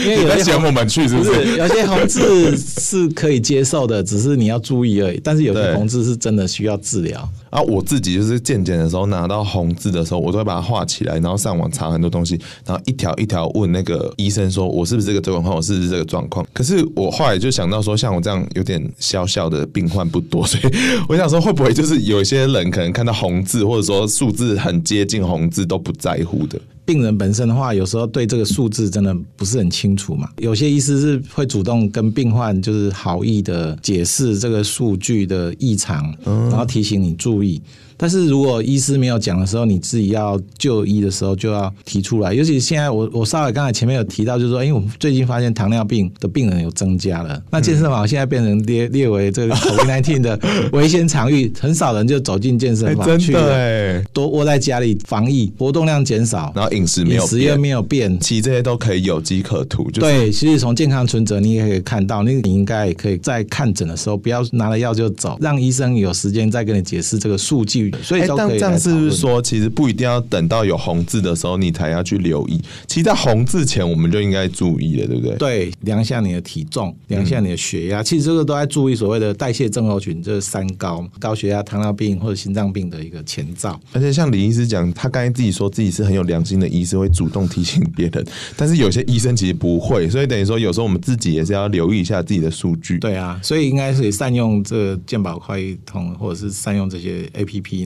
[0.00, 1.30] 因为有些我们去是不是？
[1.30, 5.20] 不是有些红字是可以接受的，只是你要注意而已。
[5.22, 7.28] 但是有些红字是真的需要治疗。
[7.50, 15.56] 啊，我自己就是健检的时候拿到红字的时候，我都会把它画起来，然后上网查很多东西，然后一条一条问那个医生说，我是不是这个状况？
[15.56, 16.46] 我是不是这个状况？
[16.52, 20.74] 可是我后来就想到说，像我这样有点小小的病患不多，所以
[21.08, 26.60] 我想说，会不会就是有一些人可能看到红字或者说数字很接近红字都不在乎的？
[26.86, 30.30] 病人本身的话，有时候对这个数字真的不是很清楚嘛。
[30.38, 37.60] 有些医师是会主动跟病患就是好意的解释这个数据的异常，然后提醒你注意。
[37.96, 42.34] 但是如果医师没有讲的时候，你自己要就医的时候就要提出来。
[42.34, 50.38] 尤其现在我我稍微刚才前面有提到，就是说，因为我们最近发现糖尿病的病人有增加了，那健身房现在变成列列为这个 COVID-19 的
[50.72, 59.90] 危险场域，很少人就走进健身房去了，都窝在家里防疫，活动量减少，然后饮食没有饮食又没有变，其实这些都可以有机可图。
[59.90, 67.85] 就是、对，其实从健康存折你也可以看到，那你应该也可以在看诊的时候不要拿了药就走，让医生有时间再跟你解释这个数据。
[68.02, 72.60] 所以，但这样是不是说，其实不一定要等到有红字的时候，你才要去留意？
[72.86, 75.36] 其实，在红字前，我们就应该注意了，对不对？
[75.36, 83.78] 对，量一下你的体重，量一下你的血压，嗯、其实这个都在注意所谓的代谢症候群，就是三高：高血压、糖尿病或者心脏病的一个前兆。
[83.92, 88.26] 而且，像李医师讲，他刚才自己说自己是很有良心的医师，会主动提醒别人。
[88.56, 92.98] 但是，有些医生其实不会，所以等于说，有时候我们自己也是要留意一下自己的数据。
[92.98, 97.28] 对啊，所以应该是善用这个健保快易通，或者是善用这些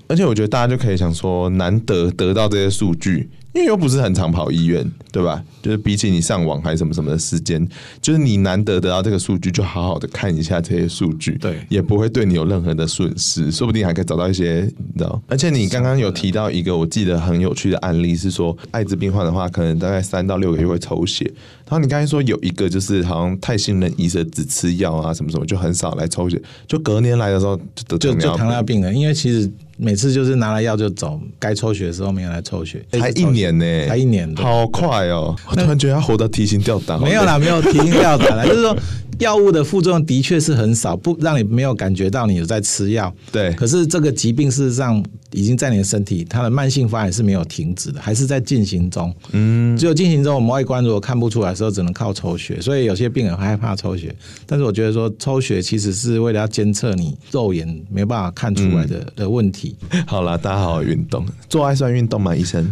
[0.08, 5.42] 而且，我觉得大家就可以想说，难得得到这些数据，因为又不是很常跑医院，对吧？
[5.62, 7.66] 就是比起你上网还是什么什么的时间，
[8.00, 15.20] 就是你难得得到这个数据，就好好的看一下这些数据，对，也不会对你有任何的损失，说不定还可以找到一些，你知道？
[15.28, 21.24] 而且你刚刚有提到一个我记得很有趣的案例，是说艾滋病患的话，可能大概三到六个月会抽血，
[21.66, 29.50] 然后你刚才说有一个就是好像太信任医生，只吃药啊什么什么，就很少来抽血，就隔年来的时候就得糖尿病，就糖尿病了，因为其实。
[29.80, 35.34] 每次就是拿了药就走，该抽血的时候没有来抽血，才一年呢、欸，才一年，好快哦！
[35.48, 37.00] 我突然觉得他活得提心吊胆。
[37.00, 38.76] 没有啦，没有提心吊胆啦，就是说。
[39.20, 43.14] 药物的副作用的确是很少，不让你没有感觉到你有在吃药。
[43.30, 49.14] 对，可是这个疾病事实上已经在你的身体，它的慢性发展是没有停止的，还是在进行中。
[49.32, 52.58] 嗯，只有进行中，我们外观如果看不出来的时候，只能靠抽血。
[52.62, 54.14] 所以有些病人害怕抽血，
[54.46, 59.76] 但是我觉得说抽血其实是为了要监测你肉眼没办法看出来的、嗯、的问题。
[60.06, 62.34] 好了，大家好好运动，做爱算运动吗？
[62.34, 62.64] 医生？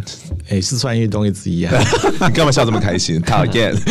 [0.47, 1.79] 哎、欸，是算运动一之一啊。
[2.27, 3.21] 你干嘛笑这么开心？
[3.21, 3.71] 讨厌。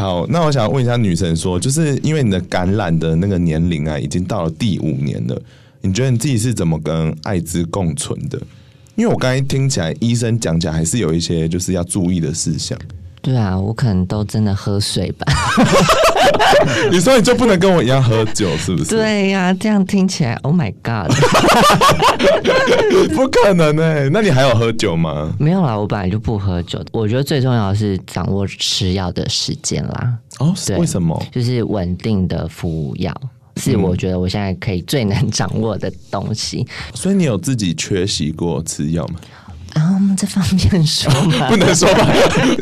[0.00, 5.38] 好，那我想问一下女神说，就是因为你的感染的那个年龄啊，已经到了第五年了，
[5.82, 8.40] 你觉得你自己是怎么跟艾滋共存的？
[8.94, 12.78] 因为我刚才听起来，医生讲起来还是有一些就是要注意的事项。
[13.20, 15.26] 对啊，我可能都真的喝水吧。
[16.90, 18.90] 你说你就不能跟我一样喝酒，是不是？
[18.96, 21.10] 对呀、啊，这样听起来，Oh my God，
[23.14, 24.08] 不可能呢、欸。
[24.12, 25.32] 那你还有喝酒吗？
[25.38, 26.82] 没有啦，我本来就不喝酒。
[26.92, 30.14] 我觉得最重要的是掌握吃药的时间啦。
[30.38, 31.22] 哦，为什么？
[31.30, 33.14] 就是稳定的服药，
[33.56, 36.66] 是我觉得我现在可以最难掌握的东西。
[36.68, 39.20] 嗯、所以你有自己缺席过吃药吗？
[39.74, 41.48] 啊，我们这方面说吗？
[41.50, 42.08] 不能说吧，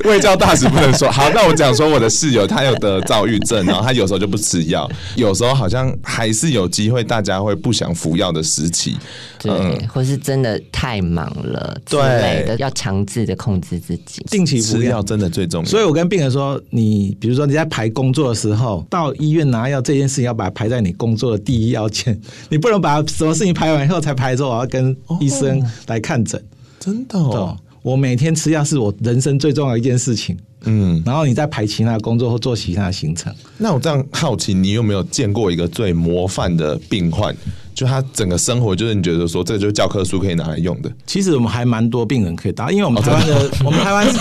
[0.04, 1.10] 卫教大使不能说。
[1.10, 8.96] 好，那我讲说我的室友他有得躁郁症，然后他有时候就不吃药，有时候好像还是有机会，大家会不想服药的时期，
[9.38, 15.68] 对，嗯、或是真的太忙了，对的，要强制的控制自己，定期服药真的最重要。
[15.68, 26.42] 所以我跟病人说，你比如说你在排工作的时候，到医院拿药这件事情要把它排在你工作的第一要件，你不能把什么事情排完以后才排说我要跟医生来看诊。
[26.78, 30.36] 真的哦，我每天吃药是我人生最重要一件事情。
[30.64, 33.32] 嗯，然后你再排其他的工作或做其他的行程。
[33.56, 37.34] 那我这样好奇，你有没有见过一个最模范的病患？
[37.74, 40.90] 就他整个生活，就是你觉得说，这就是教科书可以拿来用的。
[41.06, 44.12] 其实我们还蛮多病人可以打，因为我们台湾的，哦、 我们台湾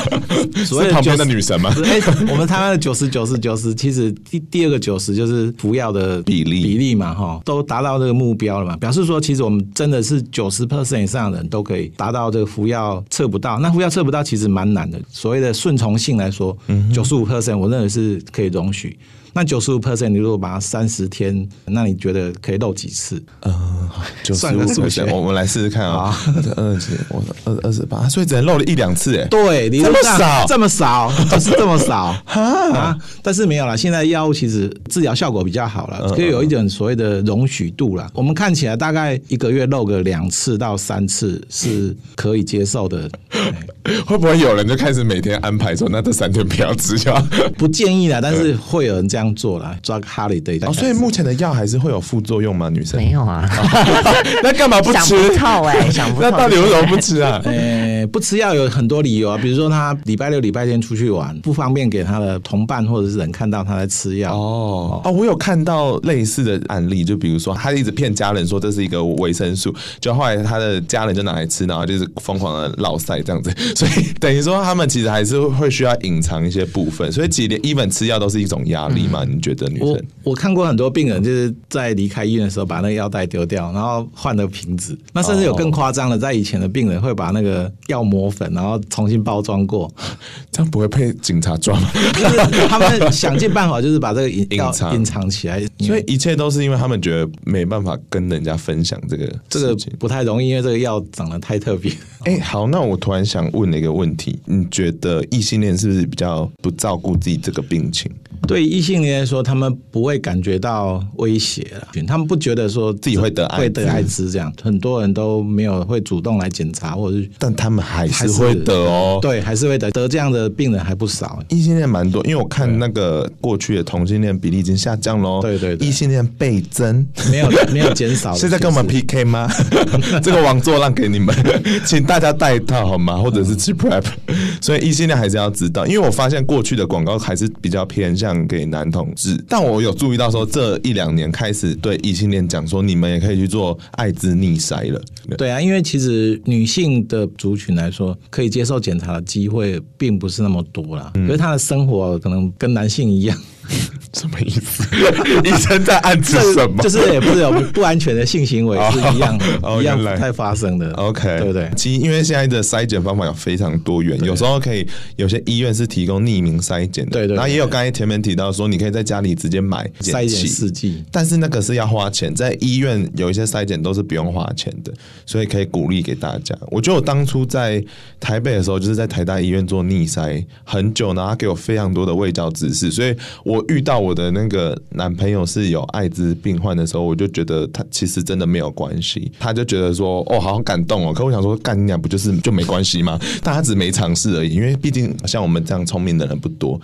[0.64, 1.74] 所谓旁边的女神嘛。
[1.84, 8.78] 哎、欸，我们台湾的九十九十九十，其实第第二个九十就是服药的比例比例嘛，哈，都达到这个目标了嘛。
[8.78, 13.58] 表示说，其实我们真的是九十 percent 以上的人都可以达到这个服药测不到。
[13.58, 15.02] 那服药测不到，其实蛮难的。
[15.10, 16.58] 所谓的顺从性来说，
[16.94, 18.98] 九十五 percent 我认为是可以容许。
[19.34, 23.22] 那九十五 percent，你如果把它三十天，那你觉得可以漏几次？
[23.42, 23.54] 呃，
[24.24, 26.18] 九十五 percent，我们来试试看啊。
[26.56, 32.98] 二十，我二二十八，所以只能漏了一两次，哎，对，这么少，这么少， 就是这么少啊！
[33.22, 38.10] 但是没有了，现在药物其实治疗效果比较好了，可以有一点所谓的容许度了。
[38.16, 43.08] 我们看起来大概一个月漏个两次到三次是可以接受的。
[44.06, 47.24] 会不会有人就开始每天安排说，那这三天不要吃药？
[47.58, 49.28] 不建议啦，但是会有人这样。
[49.38, 52.70] 做啦抓个哈利对哦，所以目前的药还是会有副作用吗？
[52.70, 53.48] 女生没有啊，
[54.42, 55.00] 那干嘛不吃？
[55.00, 56.22] 想不透哎，想不透。
[56.22, 57.40] 那到底为什么不吃啊？
[57.44, 64.36] 呃，不吃药有很多理由啊，比如说他礼拜六、礼拜天出去玩，不方便给他的同伴或者是人看到他在吃药。
[64.36, 79.24] 哦哦，我有看到类似的案例，就比如说他一直骗家人说这是一个维生素，就后来他的家人就拿来吃，然后就是疯狂的落塞这样子， 所以等于说他们其实还是会需要隐藏一些部分，所以其实连 even 吃药都是一种压力嘛。
[79.24, 79.90] 你觉得女生？
[80.24, 84.98] 我我看过很多病人，就是在离开医院的时候把那个药袋丢掉，然后换了瓶子。
[85.14, 89.92] 那甚至有更夸张的，在以前的病人会把那个药磨粉，然后重新包装过，
[90.52, 91.88] 这样不会被警察抓吗？
[91.94, 95.64] 就是他们想尽办法，就是把这个隐隐藏隐藏起来。
[95.86, 101.92] 所以一切都是因为他们觉得没办法跟人家分享这个，这个不太容易，因为这个药长得太特别。
[102.24, 108.12] 哎、欸，好，那我突然想问了一个问题，你觉得异性恋是不是比较不照顾自己这个病情？
[108.48, 121.40] 对异性恋来说，他们不会感觉到威胁了，他们不觉得说自己会得艾会得艾滋这样，很多人都没有会主动来检查，或者是，但他们还是会得哦，对，还是会得，得这样的病人还不少。
[121.50, 129.50] 异性恋蛮多，因为我看那个过去的同性恋比例已经下降喽，对对，异性恋倍增，没有没有减少，是 在跟我们 PK 吗？
[130.24, 131.36] 这个王座让给你们，
[131.86, 133.18] 请大家带一套好吗？
[133.18, 134.06] 或者是吃 Prep，
[134.62, 145.02] 所以异性恋还是要知道，因为我发现过去的广告还是比较偏向给男同志，但我有注意到说这一两年开始对异性恋讲说，你们也可以去做艾滋逆筛了。
[145.38, 153.38] 对啊，因为其实女性的族群来说，可以接受检查的机会并不是那么多啦，因为她的生活可能跟男性一样。
[154.14, 154.84] 什么意思？
[155.44, 156.82] 医生在暗示什么？
[156.82, 159.46] 就是也不是有不安全的性行为是一样的
[159.82, 160.92] 一样不太发生的。
[160.94, 161.70] OK，对不对？
[161.76, 167.36] 其实因为现在的筛检方法有非常多元，有时候可以有些医院是提供匿名筛检的，对对。
[167.36, 172.34] 然后也有刚才前面提到说，你可以在家里直接买筛检试剂，但是那个是要花钱。
[172.34, 174.94] 在医院有一些筛检都是不用花钱的，
[175.26, 176.56] 所以可以鼓励给大家。
[176.68, 177.84] 我觉得我当初在
[178.20, 189.32] 台北的时候，就是在台大医院做逆筛很久，然后他给我非常多的卫教知识，所以我我遇到我的那个男朋友是有艾滋病患的时候，我就觉得他其实真的没有关系。
[189.40, 191.12] 他就觉得说，哦，好感动哦。
[191.12, 193.20] 可我想说，干你俩不就是就没关系吗？
[193.42, 196.80] 但 他只没尝试而已，因为毕竟像我们这样聪明的人不多。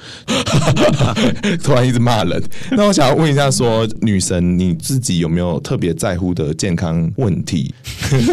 [1.61, 7.71] 突然一直骂人，那我想要问一下说，女神你自己有没有特别在乎的健康问题？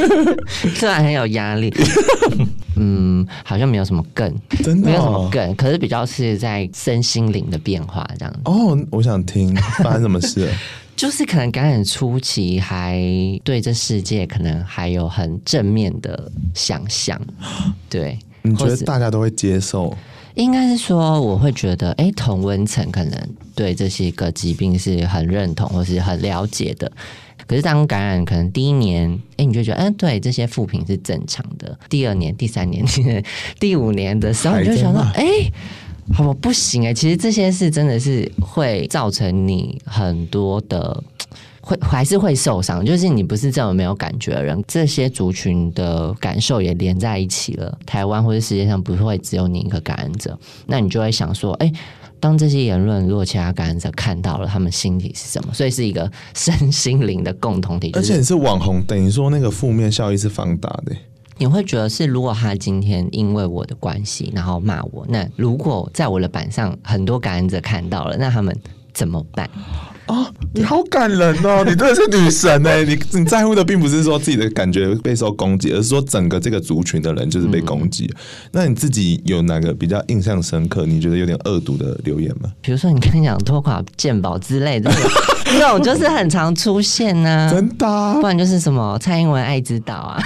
[0.77, 1.71] 虽然很有压力，
[2.83, 8.35] 嗯，好像没有什么更，真的、哦、没有什么更，可是比较是在身心灵的变化这样。
[8.45, 10.51] 哦，我想听发生什么事？
[10.97, 13.03] 就是可能感染初期还
[13.43, 17.21] 对这世界可能还有很正面的想象，
[17.89, 19.97] 对，你觉得大家都会接受？
[20.35, 23.19] 应该是说，我会觉得，哎、欸，同温层可能
[23.55, 26.91] 对这些个疾病是很认同或是很了解的。
[27.51, 31.77] 可是当感染可能第一年，哎、欸，你就觉得，嗯、欸，对，这些负评是正常的。
[31.89, 32.85] 第二年、第三年、
[33.59, 35.25] 第五年的时候，你就想到，哎。
[36.13, 41.03] 好，不行哎、欸，其实这些事真的是会造成你很多的，
[41.61, 42.85] 会还是会受伤。
[42.85, 47.79] 就是你不是这么没有感觉的人，这些族群的感受也连在一起了。
[47.87, 51.73] 台湾或者世界上不会只有你一个感染者，那你就会想说，哎、欸，
[52.21, 55.53] 当这些言论如果其他感染者看到了，他们心里是什么？
[55.55, 57.91] 所以是一个身心灵的共同体。
[57.95, 61.01] 而且你是网红，等于说那个负面效益是放大的、欸。
[61.39, 68.55] 你会觉得是，如果他今天因为我的关系，然后骂我，那如果在我的板上很多感染者看到了，那他们
[68.93, 69.49] 怎么办？
[70.11, 71.63] 哦，你好感人哦！
[71.65, 72.83] 你真的是女神哎！
[72.83, 78.07] 你你在乎的并不是说自己的感觉备受攻击，而是说整个这个族群的人就是被攻击。
[78.07, 78.17] 嗯、
[78.51, 80.85] 那你自己有哪个比较印象深刻？
[80.85, 82.51] 你觉得有点恶毒的留言吗？
[82.61, 84.91] 比如说，你跟你讲拖垮鉴宝之类的，
[85.61, 87.51] 那种就是很常出现呢、啊。
[87.53, 88.15] 真的、啊？
[88.21, 90.21] 不然就是什么蔡英文爱之岛啊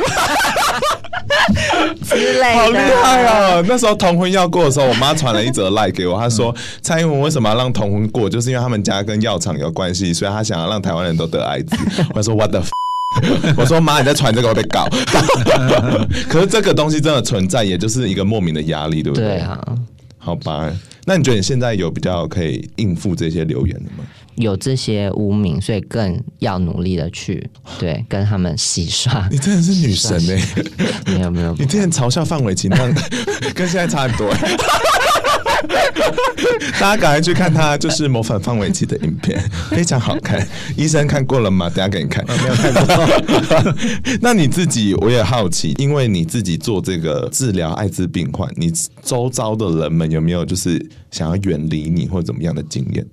[2.05, 2.61] 之类的。
[2.61, 3.63] 好厉害啊！
[3.67, 8.29] 那时候同婚要过的时候，我妈传了一则 like 给我，她说蔡英文为什么要让同婚过？
[8.29, 11.77] 就是因为他们家跟药厂有关系，所以他想要让台湾人都得艾滋。
[12.15, 12.63] 我说 What the
[13.57, 14.89] 我说妈，你在传这个会被搞。
[16.29, 19.29] 可是这个东西真的存在，也就是一个莫名的压力，对不对？
[19.29, 19.61] 对啊。
[20.19, 20.73] 好吧，
[21.05, 24.05] 那你觉得你现在有比较可以应付这些留言的吗？
[24.37, 29.29] 有这些污名，所以更要努力的去对跟他们洗刷。
[29.31, 30.37] 你真的是女神哎、
[31.07, 31.15] 欸！
[31.15, 32.77] 没有没有，你之前嘲笑范玮琪，那
[33.55, 34.33] 跟现在差很多。
[36.81, 40.47] 大家赶快去看他就是模仿范玮琪的影片，非常好看。
[40.77, 41.71] 医生看过了吗？
[41.71, 42.25] 等下给你看。
[42.27, 43.75] 没有看过。
[44.21, 48.73] 那你自己我也好奇，因为你自己做这个治疗艾滋病患，你
[49.03, 53.07] 周遭的人们有没有就是想要远离你或怎么样的经验？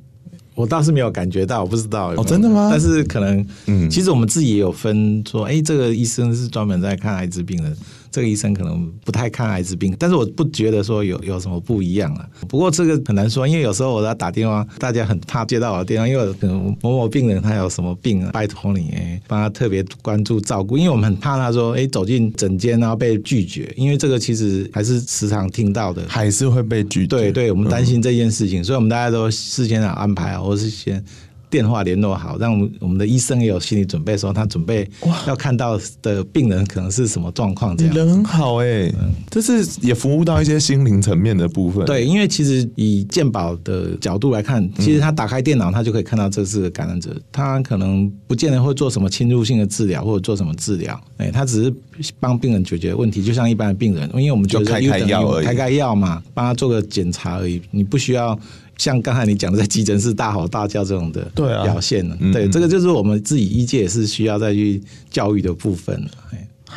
[0.56, 2.14] 我倒是没有感觉到，我不知道。
[2.18, 2.70] 哦，真的吗？
[2.72, 7.74] 但是可能，嗯，其实我们自己也有分说，哎、欸，这个医生是专门在看艾滋病的。
[8.12, 12.28] 这个医生可能不太看艾滋病，但是我不觉得说有有什么不一样啊。
[12.48, 27.08] 不过这个很难说，因为有时候我在打电话，大家很怕接到我的电话，因为可能某某病人他有什么病啊，拜托你哎，帮他特别关注照顾，因为我们很怕他说哎走进诊间然后被拒绝，因为这个其实还是时常听到的，还是会被拒绝。
[27.08, 31.04] 对对，我们担心这件事情，嗯、所以我们大家都事先要安排啊，或是先。
[31.52, 34.90] 电话联络好，让我们的医生也有心理准备，说他准备
[35.28, 37.76] 要看到的病人可能是什么状况。
[37.76, 41.86] 这样人很好哎、欸，嗯，这是也服务到一些心灵层面的部分。
[41.86, 58.40] 对，因为其实以健保的角度来看，其实他打开电脑，他就可以看到这是个感染者，他可能不见得会做什么侵入性的治疗或者做什么治疗，哎，他只是帮病人解决问题，就像一般的病人，因为我们就开开药而已，开开药嘛，帮他做个检查而已，你不需要。
[58.78, 62.18] 像刚才你讲的，在急诊室大吼大叫这种的表现呢？
[62.34, 66.04] 对，这个就是我们自己医界也是需要再去教育的部分。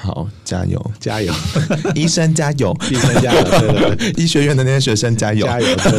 [0.03, 1.33] 好，加油，加油，
[1.95, 5.67] 医生加油，医生加油，对对对，医学院的那些学生加油，加油。
[5.77, 5.93] 对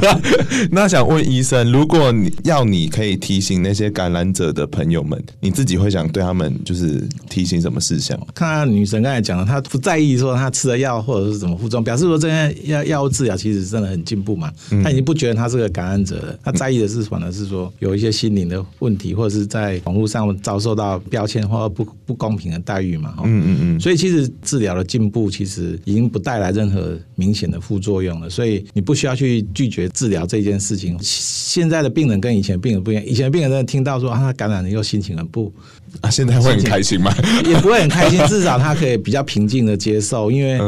[0.00, 8.18] 对 那想问医生，如果你要你可以提醒那些感染者的朋友们，你自己会想对他们就是提醒什么事项？
[8.34, 14.50] 看看女神刚才讲了，她不在意说她吃的药或者是怎么副作用，表示说这些药药物治疗其实真的很进步嘛。
[14.82, 23.07] 她已经不觉得她是个感染者了，她在意的是反而是说有一些心灵的问题，或者是在网络上遭受到标签或者不不公平的待遇嘛。
[23.24, 30.96] 嗯嗯嗯，所以其实治疗的进步其实已经不带来任何明显的副作用了，所以你不需要去拒绝治疗这件事情。
[31.00, 35.52] 现在的病人跟以前的病人不一样，以前的病人真的听到说啊他感染了又心情很不
[36.00, 37.12] 啊，现在会很开心吗？
[37.44, 40.58] 也不会很开心，至少他可以比较平静的接受，因为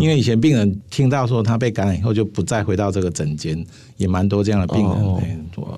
[0.00, 3.64] 因为以前病人听到说他被感染以后就不再回到这个诊间，
[3.96, 5.22] 也蛮多这样的病人，哦、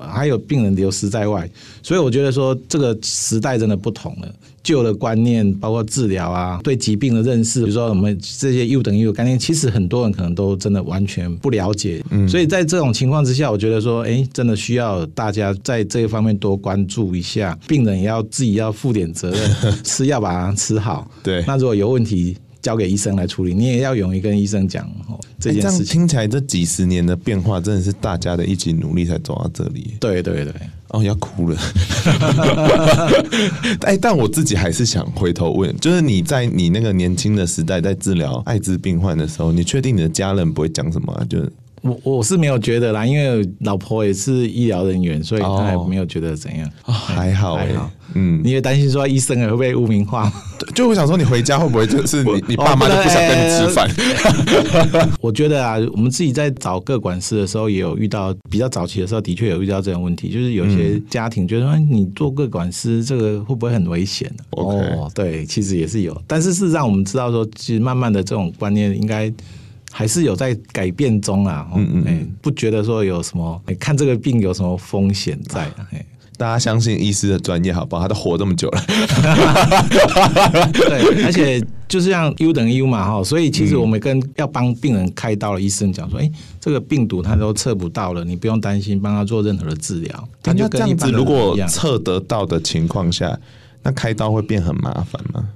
[0.01, 1.51] 还有病人流失在外，
[1.83, 4.33] 所以我觉得说这个时代真的不同了。
[4.63, 12.03] 旧的观念，包括治疗啊，对疾病的认识，比如说我们这些 U 等于 U 概念，其实很多人可能都真的完全不了解。
[12.11, 19.51] 嗯，所以在这种情况之下，我觉得说，哎，真的需要大家在这一方面多关注一下，病人也要自己要负点责任，
[19.83, 21.11] 吃药把它吃好。
[21.23, 25.19] 对，那如果有问题，交给医生来处理，你也要勇于跟医生讲哦。
[25.41, 29.97] 这件事情，这样听起来，这几十年的变化，真的是大家的一起努力才走到这里。
[29.99, 30.55] 对对对。
[30.93, 31.57] 哦，要哭了。
[33.83, 41.25] 哎，但我自己还是想回头问，就是你在你那个年轻的时代，在治疗艾滋病患的时候，你确定你的家人不会讲什么啊？
[41.29, 41.53] 就是。
[41.83, 46.71] 我我是没有觉得啦，因为老婆也是医疗人员，所以她也没有觉得怎样。
[46.85, 47.91] 哦、还好、欸，还好。
[48.15, 50.33] 嗯，你也担心说医生也会被污名化？
[50.75, 53.89] 就我想说，你回家会不会就是你你爸妈就不想跟你吃饭？
[55.21, 64.33] 我觉得啊，我们自己在找个管师的时候，也有遇到比较早期的时候，的确有遇到这种问题，就是有些家庭觉得说你做个管师，这个会不会很危险？
[64.51, 69.33] 哦，对，其实也是有，但是事实上我们知道说，其实慢慢的这种观念应该。
[69.95, 76.03] 还是有在改变中啊，嗯嗯，哎，不觉得说有什么，看这个病有什么风险在，哎，
[76.43, 78.03] 大家相信医师的专业，好不好？
[78.03, 78.83] 他都活这么久了，
[80.75, 86.29] 对，而且就是像 U 等于 U 嘛，哈，所以其实我们跟要帮病人开刀的医生讲说，哎，
[86.61, 90.29] 这个病毒他都测不到了，你不用担心，帮他做任何的治疗。
[90.43, 93.39] 他就这样子，如果测得到的情况下，
[93.85, 95.49] 那开刀会变很麻烦吗？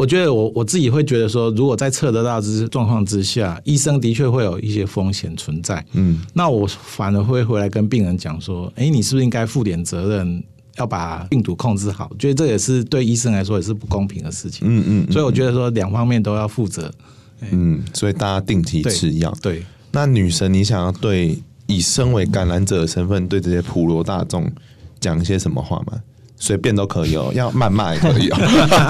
[0.00, 5.84] 我觉得我我自己会觉得说，如果在测得到之状况之下，医生的确会有一些风险存在。
[5.92, 10.42] 嗯，那我反而会回来跟病人讲说，哎，你是不是应该负点责任，
[10.78, 12.10] 要把病毒控制好？
[12.18, 14.66] 觉得这也是对医生来说也是不公平的事情。
[14.66, 16.90] 嗯嗯，嗯，所以我觉得说两方面都要负责。
[17.50, 19.30] 嗯，所以大家定期吃药。
[19.42, 24.50] 对，那女神，你想要对以身为感染者的身份，对这些普罗大众
[24.98, 26.00] 讲一些什么话吗？
[26.40, 28.36] 随便都可以哦，要谩骂也可以哦。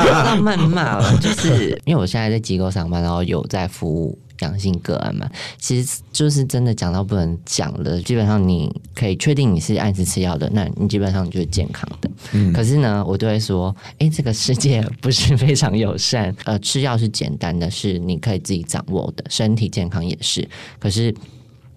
[0.06, 5.28] 要谩骂了，就是因为我现在在机构上班，然后有在服务阳性个案嘛。
[5.58, 12.08] 其实就是真的讲到不能讲的，基本上你可以确定你是按时吃药的，那你基本上你就是健康的。
[12.32, 12.52] 嗯。
[12.52, 16.32] 可是呢，我都会说，哎，这个世界不是非常友善。
[16.46, 20.48] 呃，吃药是简单的，是你可以自己掌握的，身体健康也是。
[20.78, 21.12] 可是，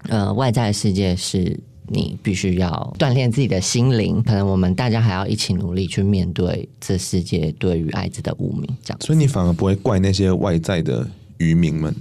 [0.08, 1.60] 呃，外在的世界是。
[1.94, 9.00] 你必须要锻炼自己的心灵，可能我们大家还要一起努力去面对这世界对于艾滋的污名，这样。
[9.02, 11.96] 所以你反而不会怪那些外在的渔民们。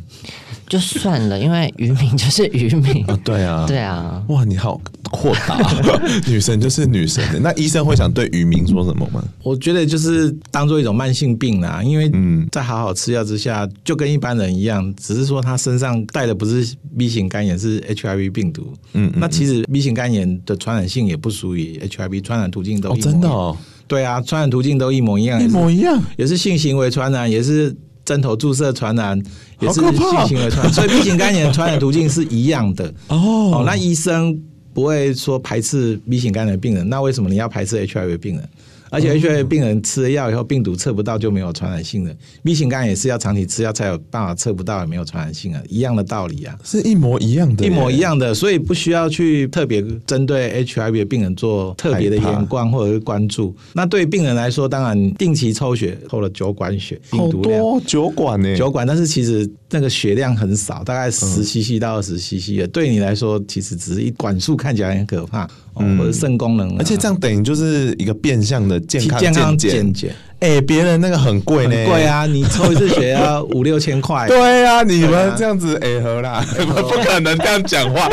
[0.68, 4.80] 就算了，因为渔民 就是渔民 啊，对啊，对啊，哇，你好
[5.12, 5.58] 豁达，
[6.26, 7.38] 女神就是女神的。
[7.38, 9.22] 那医生会想对渔民说什么吗？
[9.42, 18.72] 我觉得就是当做一种慢性病啦，因为嗯，在好好吃药之下，就跟一般人一样，只是说他身上带的不是 B 型肝炎，是 HIV 病毒。
[18.94, 23.08] 嗯，嗯，嗯，那其实 B 型肝炎的传染性也不属于 HIV，传染途径都一模一样。
[23.08, 23.56] 哦，真的哦，
[23.86, 27.74] 对啊，传染途径都一模一样，一模一样，也是性行为传染，也是。
[28.04, 29.16] 针头注射传染
[29.60, 33.16] 也是性行为传染，所以 B 型肝炎传染途径是一样的哦，
[33.54, 33.62] 哦。
[33.64, 34.36] 那医生
[34.74, 38.48] 不会说排斥 B 型肝炎病人，那为什么你要排斥 HIV 病人？
[38.92, 42.14] 而且 HIV 病人吃了药以后，病毒测不到就没有传染性了。
[42.44, 53.56] B 型肝炎也是要长期吃药才有办法测不到也没有传染性啊，一样的道理啊，是一模一样的，一模一样的，所以不需要去特别针对 HIV 的病人做特别的眼光或者是关注。
[53.72, 65.48] 那对病人来说，当然定期抽血，抽了九管血，病毒多九管呢，九管，但是其实那个血量很少，大概十 CC 到二十 CC 的，对你来说其实只是一管数看起来很可怕。
[65.78, 70.14] 嗯，或者肾功能，而且这样等于就是一个变相的健康健康健检。
[70.40, 72.26] 哎，别人那个很贵呢，贵啊！
[72.26, 74.26] 你抽一次血要 五六千块。
[74.26, 78.08] 对啊，你们这样子哎和啦， 不可能这样讲话，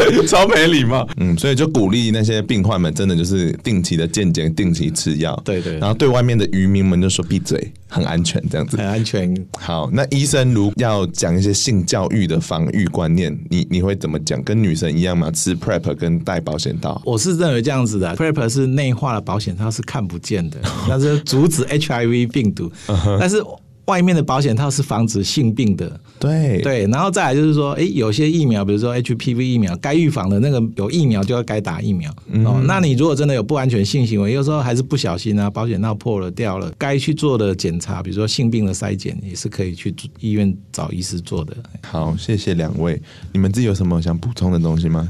[0.26, 1.08] 超没礼貌。
[1.16, 5.40] 嗯，所以就鼓励那些病患们，真的就是定期的健检，定期吃药。
[5.44, 5.78] 对对。
[5.78, 8.76] 然后对外面的渔民们就说闭嘴，很安全这样子。
[8.76, 9.34] 很安全。
[9.58, 14.42] 好，那医生如要讲一些性教育的防御观念，你你会怎么讲？
[14.42, 15.30] 跟女神一样吗？
[15.30, 17.00] 吃 PrEP 跟戴保险套？
[17.04, 21.12] 我是认为这样子的，PrEP 是内化的保险套，是看不见的， 那是。
[21.22, 22.70] 阻止 HIV 病毒，
[23.18, 23.42] 但是
[23.86, 26.00] 外面的保险套是防止性病的。
[26.18, 32.10] 对对，然后再来就是说，哎，有些疫苗，比如说 HPV 疫苗，该预防的那个有疫苗就要该打疫苗。
[32.44, 41.56] 哦，那你如果真的有不安全性行为，有时候还是不小心啊，保险套破了掉了，该去做的检查，比如说性病的筛检，也是可以去医院找医师做的。
[41.82, 43.00] 好，谢谢两位，
[43.32, 45.08] 你们自己有什么想补充的东西吗？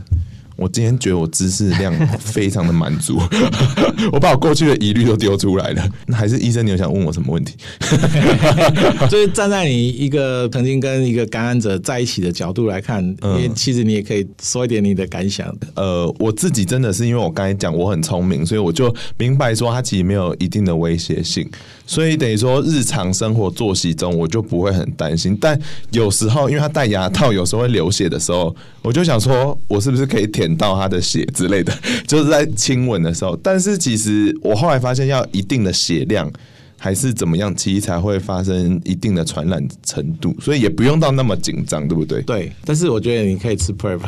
[0.63, 3.21] 我今天觉得我知识量 非常的满足，
[4.13, 5.89] 我把我过去的疑虑都丢出来了。
[6.07, 7.57] 那还是医生，你有想问我什么问题？
[9.11, 15.53] 就是站在你一个曾经跟一个感染者在一起的角度来看，因为其实你也可以说一点你的感想。
[15.75, 21.49] 呃，我自己真的是因为我刚才讲我很聪明，所以我就明白说它其实没有一定的威胁性，
[21.87, 25.37] 所以等于说日常生活作息中我就不会很担心。
[25.41, 25.59] 但
[25.91, 31.73] 有时候因为他戴牙套，有时候会流血的时候，我就想说我是不是可以舔到他的血之类的，
[32.07, 33.37] 就是在亲吻的时候。
[33.43, 36.31] 但是其实我后来发现，要一定的血量
[36.85, 42.21] 还是怎么样，其实才会发生一定的传染程度，所以也不用到那么紧张，对不对？
[42.23, 42.51] 对。
[42.65, 44.01] 但是我觉得你可以吃 PrEP，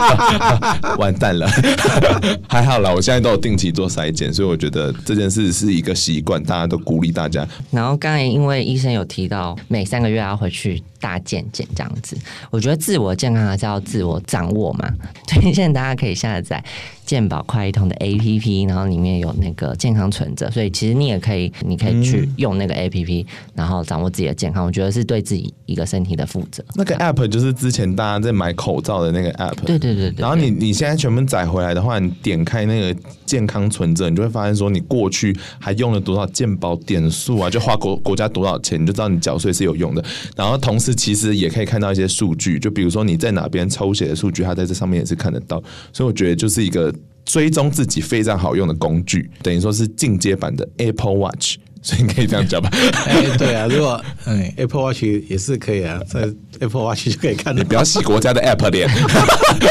[1.00, 1.48] 完蛋了，
[2.46, 7.48] 还好啦，我现在都有定期做筛检，所以我觉得这件事是一个习惯，大家都鼓励大家。
[7.70, 10.82] 然后刚才因为医生有提到，每三个月要回去。
[11.02, 12.14] 大健检这样子，
[12.50, 14.86] 我觉得自我健康还是要自我掌握嘛。
[15.26, 16.62] 推荐大家可以下载
[17.10, 24.64] 健保快一通的 APP，然后里面有那个健康存折，所以其实你也可以，你可以去用那个 APP，然后掌握自己的健康。
[24.64, 26.64] 我觉得是对自己一个身体的负责。
[26.76, 30.20] 那个 App 就是之前大家在买口罩的那个 App，对对对对。
[30.20, 40.04] 然后你你现在全部载回来的话，你点开那个健康存折，你就会发现说你过去还用了多少健保点数啊，就花国国家多少钱，你就知道你缴税是有用的。
[40.36, 40.94] 然后同时。
[41.00, 45.56] 其实也可以看到一些数据，就比如说你在哪边抽血的数据，它在这上面也是看得到。
[45.94, 46.92] 所以我觉得就是一个
[47.24, 51.56] 追踪自己非常好用的工具，等于说是进阶版的 Apple Watch。
[51.82, 52.68] 所以你可以这样讲吧。
[53.06, 57.62] 哎，对啊，如果嗯 Apple Watch 也是可以啊，在 Apple Watch 就可以看到。
[57.62, 58.86] 你不要洗国家的 App 脸。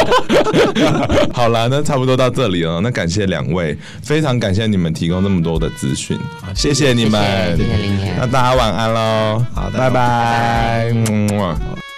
[1.31, 2.81] 好了，那差不多到这里了。
[2.81, 6.17] 那感谢两位，非常感谢你们提供这么多的资讯，
[6.55, 8.15] 谢谢你们，谢谢。
[8.17, 10.91] 那大家晚安喽，好的，拜拜。
[11.09, 11.88] 嗯。